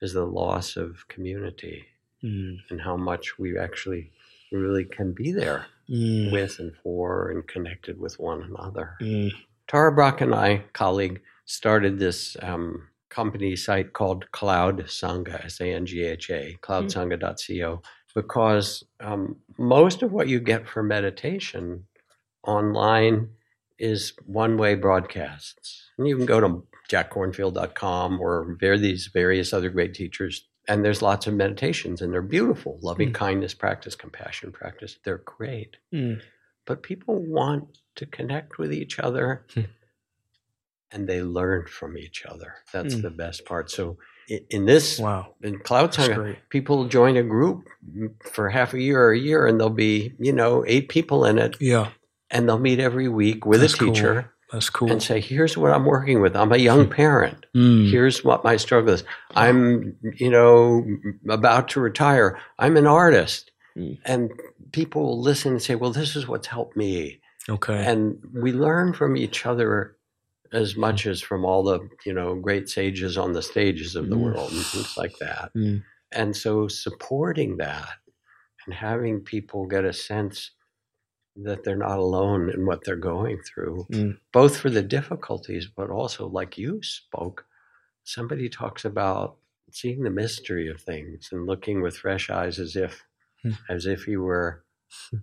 [0.00, 1.84] is the loss of community
[2.22, 2.56] Mm.
[2.70, 4.10] and how much we actually
[4.50, 6.32] really can be there Mm.
[6.32, 9.30] with and for and connected with one another Mm.
[9.66, 15.66] Tara Brach and I, colleague, started this um, company site called Cloud Sangha, S A
[15.72, 17.82] N G H A, cloudsangha.co,
[18.14, 21.86] because um, most of what you get for meditation
[22.46, 23.30] online
[23.78, 25.90] is one way broadcasts.
[25.98, 30.46] And you can go to jackkornfield.com or there these various other great teachers.
[30.66, 32.78] And there's lots of meditations, and they're beautiful.
[32.80, 33.14] Loving Mm.
[33.14, 34.98] kindness practice, compassion practice.
[35.04, 36.20] They're great Mm.
[36.66, 39.62] but people want to connect with each other Hmm.
[40.90, 43.02] and they learn from each other that's Hmm.
[43.02, 43.98] the best part so
[44.48, 45.34] in this Wow.
[45.42, 47.68] in cloud Sangha, people join a group
[48.32, 51.38] for half a year or a year and there'll be you know eight people in
[51.38, 51.90] it Yeah.
[52.30, 53.92] And they'll meet every week with That's a cool.
[53.94, 54.90] teacher That's cool.
[54.90, 57.90] and say here's what i'm working with i'm a young parent Mm.
[57.90, 59.04] here's what my struggle is
[59.36, 60.84] i'm you know
[61.28, 63.98] about to retire i'm an artist Mm.
[64.04, 64.30] and
[64.72, 67.84] people will listen and say well this is what's helped me Okay.
[67.84, 69.96] and we learn from each other
[70.52, 74.16] as much as from all the you know great sages on the stages of the
[74.16, 74.22] Mm.
[74.24, 75.82] world and things like that Mm.
[76.12, 77.88] and so supporting that
[78.66, 80.52] and having people get a sense
[81.36, 84.18] that they're not alone in what they're going through Mm.
[84.32, 87.44] both for the difficulties but also like you spoke
[88.04, 89.36] somebody talks about
[89.70, 93.02] seeing the mystery of things and looking with fresh eyes as if
[93.44, 93.58] Mm.
[93.68, 94.64] as if you were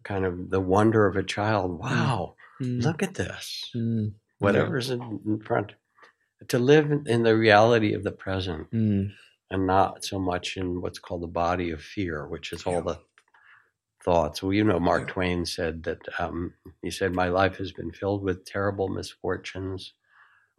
[0.03, 2.83] kind of the wonder of a child wow Mm.
[2.83, 4.13] look at this Mm.
[4.39, 5.73] whatever's in, in front
[6.49, 9.13] to live in- the reality of the present Mm.
[9.49, 12.99] and not so much in what's called the body of fear which is all the
[14.03, 14.41] thoughts.
[14.43, 18.23] Well you know mark twain said that um, he said my life has been filled
[18.23, 19.93] with terrible misfortunes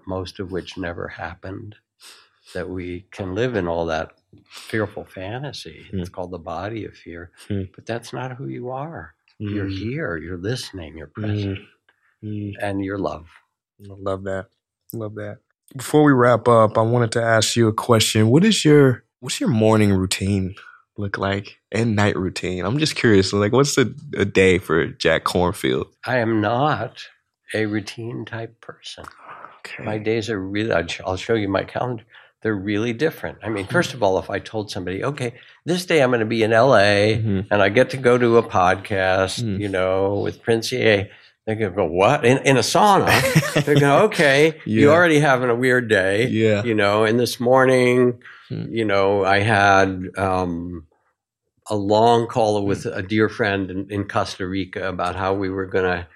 [0.07, 1.77] most of which never happened.
[2.55, 4.13] That we can live in all that
[4.51, 5.87] fearful fantasy.
[5.93, 7.31] It's called the body of fear.
[7.49, 7.63] Hmm.
[7.75, 9.15] but that's not who you are.
[9.39, 9.79] You're Mm.
[9.79, 10.17] here.
[10.17, 10.97] You're listening.
[10.97, 11.59] You're present.
[12.23, 12.55] Mm.
[12.61, 13.27] and you're love.
[13.85, 14.47] I love that.
[14.93, 15.39] Love that.
[15.77, 18.29] Before we wrap up, I wanted to ask you a question.
[18.29, 20.55] What is your what's your morning routine
[20.97, 22.65] look like and night routine?
[22.65, 23.33] I'm just curious.
[23.33, 23.87] Like, what's a,
[24.17, 25.87] a day for Jack Kornfield?
[26.07, 27.05] I am not
[27.55, 29.05] a routine type person.
[29.61, 29.85] Okay.
[29.85, 30.73] My days are really,
[31.07, 32.05] I'll show you my calendar.
[32.43, 33.39] They're really different.
[33.45, 35.35] I mean, first of all, if I told somebody, okay,
[35.65, 37.47] this day I'm going to be in LA Mhm.
[37.53, 39.61] and I get to go to a podcast, Mm.
[39.61, 41.09] you know, with Prince Ea,
[41.49, 42.25] to go, what?
[42.25, 43.07] In, in a sauna?
[43.65, 44.95] They're going, okay, you Yeah.
[44.95, 46.29] already having a weird day.
[46.29, 46.63] Yeah.
[46.63, 48.67] You know, and this morning, Hmm.
[48.71, 50.87] you know, I had um,
[51.71, 55.67] a long call with a dear friend in, in Costa Rica about how we were
[55.67, 56.07] going to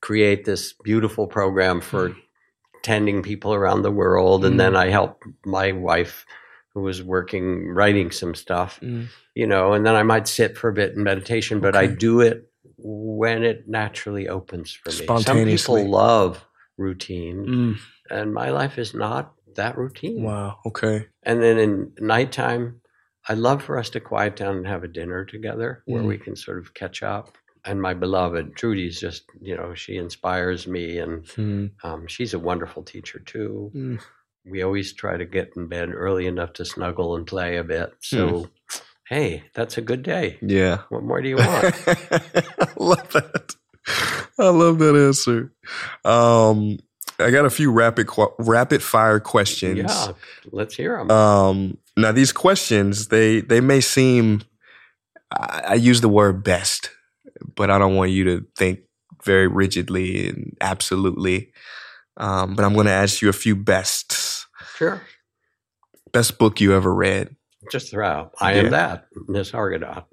[0.00, 2.14] create this beautiful program for
[2.82, 4.44] tending people around the world.
[4.44, 6.24] And then I helped my wife,
[6.74, 9.06] who was working, writing some stuff, Mm.
[9.34, 12.20] you know, and then I might sit for a bit in meditation, but I do
[12.20, 12.47] it
[12.78, 15.20] when it naturally opens for me.
[15.22, 16.44] Some people love
[16.76, 17.76] routine, Mm.
[18.10, 20.22] and my life is not that routine.
[20.22, 20.58] Wow.
[20.64, 21.06] Okay.
[21.24, 22.80] And then in nighttime,
[23.28, 26.06] I love for us to quiet down and have a dinner together where Mm.
[26.06, 27.36] we can sort of catch up.
[27.64, 31.72] And my beloved Trudy's just, you know, she inspires me, and Mm.
[31.82, 33.72] um, she's a wonderful teacher too.
[33.74, 34.00] Mm.
[34.44, 37.92] We always try to get in bed early enough to snuggle and play a bit.
[38.00, 38.44] So, Hmm.
[39.08, 40.38] Hey, that's a good day.
[40.42, 40.82] Yeah.
[40.88, 41.48] What more do you want?
[41.86, 43.56] I love that.
[44.38, 45.52] I love that answer.
[46.04, 46.78] Um,
[47.18, 49.78] I got a few rapid rapid fire questions.
[49.78, 50.12] yeah,
[50.52, 51.10] let's hear them.
[51.10, 54.42] Um, now these questions they they may seem
[55.32, 56.90] I, I use the word best,
[57.56, 58.80] but I don't want you to think
[59.24, 61.52] very rigidly and absolutely.
[62.16, 64.46] Um, but I'm going to ask you a few bests.
[64.76, 65.02] sure.
[66.12, 67.36] Best book you ever read.
[67.70, 68.34] Just throw out.
[68.40, 68.62] I Yeah.
[68.62, 70.04] am that, Nisargadatta.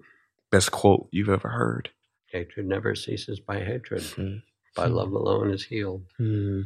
[0.52, 1.90] Best quote you've ever heard.
[2.28, 4.02] Hatred never ceases by hatred.
[4.02, 4.42] Mhm.
[4.76, 6.06] By love alone is healed.
[6.18, 6.62] Hmm.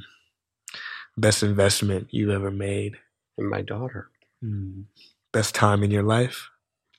[1.18, 2.96] Best investment you've ever made.
[3.38, 4.10] And my daughter.
[4.42, 4.82] Hmm.
[5.32, 6.50] Best time in your life.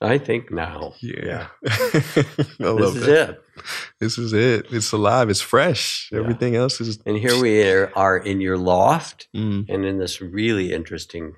[0.03, 0.95] I think now.
[1.01, 3.29] Yeah, I This love is that.
[3.31, 3.41] it.
[3.99, 4.65] This is it.
[4.71, 5.29] It's alive.
[5.29, 6.09] It's fresh.
[6.11, 6.19] Yeah.
[6.19, 6.99] Everything else is.
[7.05, 11.35] And here we are, are in your loft Mm, and in this really interesting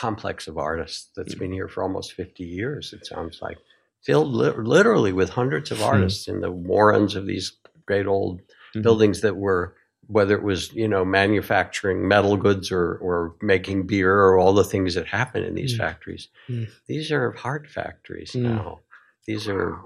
[0.00, 3.56] complex of artists that's been here for almost 50 years, it sounds like.
[4.02, 5.84] Filled li- literally with hundreds of Hmm.
[5.84, 8.40] artists in the warrens of these great old
[8.74, 8.82] Mhm.
[8.82, 9.74] buildings that were,
[10.06, 14.62] whether it was, you know, manufacturing metal goods or, or making beer or all the
[14.72, 15.78] things that happen in these Mm.
[15.78, 16.28] factories.
[16.48, 16.68] Mm.
[16.86, 18.42] These are hard factories Mm.
[18.42, 18.80] now.
[19.26, 19.76] These are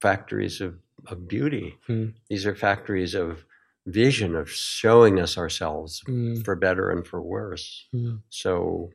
[0.00, 1.78] factories of, of beauty.
[1.88, 2.12] Mm.
[2.28, 3.44] These are factories of
[3.86, 6.44] vision, of showing us ourselves Mm.
[6.44, 7.88] for better and for worse.
[8.28, 8.90] So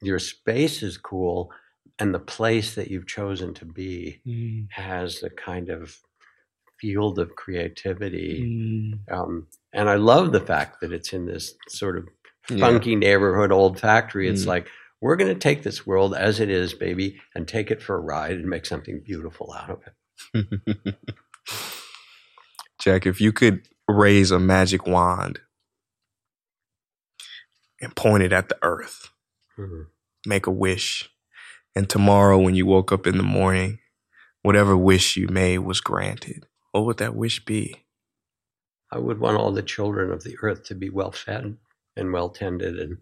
[0.00, 1.52] your space is cool,
[1.98, 4.68] and the place that you've chosen to be Mm.
[4.70, 5.98] has the kind of
[6.80, 8.42] field of creativity.
[9.08, 9.12] Mm.
[9.12, 12.08] Um, and I love the fact that it's in this sort of
[12.50, 12.58] Yeah.
[12.58, 14.28] funky neighborhood old factory.
[14.28, 14.48] It's Mm.
[14.48, 14.68] like,
[15.00, 18.00] we're going to take this world as it is, baby, and take it for a
[18.00, 19.82] ride and make something beautiful out of
[20.34, 20.96] it.
[22.80, 25.40] Jack, if you could raise a magic wand
[27.80, 29.10] and point it at the earth,
[29.58, 29.86] Mhm.
[30.26, 31.10] make a wish,
[31.74, 33.78] and tomorrow when you woke up in the morning,
[34.42, 37.84] whatever wish you made was granted, what would that wish be?
[38.90, 41.56] I would want all the children of the earth to be well fed
[41.96, 42.98] and well tended and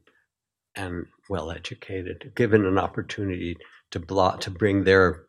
[0.76, 3.56] and well educated, given an opportunity
[3.90, 5.26] to blot to bring their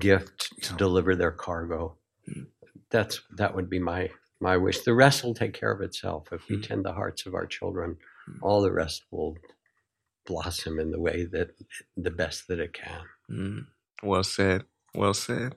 [0.00, 0.76] gift to Yeah.
[0.78, 1.96] deliver their cargo.
[2.28, 2.48] Mm.
[2.90, 4.10] That's that would be my
[4.40, 4.80] my wish.
[4.80, 6.62] The rest will take care of itself if we Mm.
[6.66, 7.98] tend the hearts of our children.
[8.28, 8.38] Mm.
[8.42, 9.36] All the rest will
[10.26, 11.50] blossom in the way that
[11.96, 13.02] the best that it can.
[13.30, 13.66] Mm,
[14.02, 14.64] well said.
[14.94, 15.54] Well said.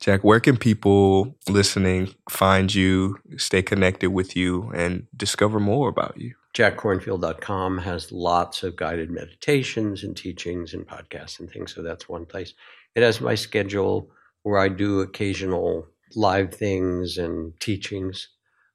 [0.00, 6.18] Jack, where can people listening find you, stay connected with you, and discover more about
[6.18, 6.34] you?
[6.54, 11.74] JackKornfield.com has lots of guided meditations and teachings and podcasts and things.
[11.74, 12.54] So that's one place.
[12.94, 14.10] It has my schedule
[14.42, 18.28] where I do occasional live things and teachings.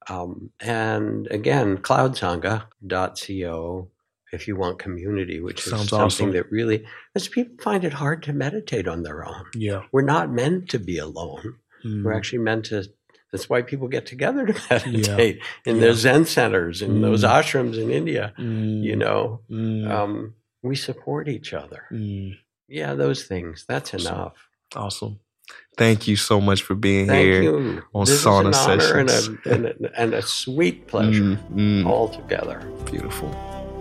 [0.09, 3.91] Um, and again, cloudsangha.co
[4.33, 6.31] if you want community, which is Sounds something awesome.
[6.31, 9.45] that really, because people find it hard to meditate on their own.
[9.55, 9.83] Yeah.
[9.91, 11.55] We're not meant to be alone.
[11.85, 12.83] We're actually meant to.
[13.31, 15.81] That's why people get together to meditate in Yeah.
[15.81, 17.29] their Zen centers, in those Mm.
[17.29, 18.33] ashrams in India.
[18.37, 19.89] You know, Mm.
[19.89, 21.83] um, we support each other.
[21.91, 22.37] Mm.
[22.67, 23.63] Yeah, those things.
[23.67, 24.13] That's Awesome.
[24.15, 24.33] enough.
[24.75, 25.19] Awesome.
[25.77, 27.41] Thank you so much for being Thank here.
[27.43, 27.83] you.
[27.93, 31.83] on this Sauna is an honor and a, and, a, and a sweet pleasure Mm,
[31.83, 31.85] mm.
[31.85, 32.59] altogether.
[32.91, 33.29] Beautiful.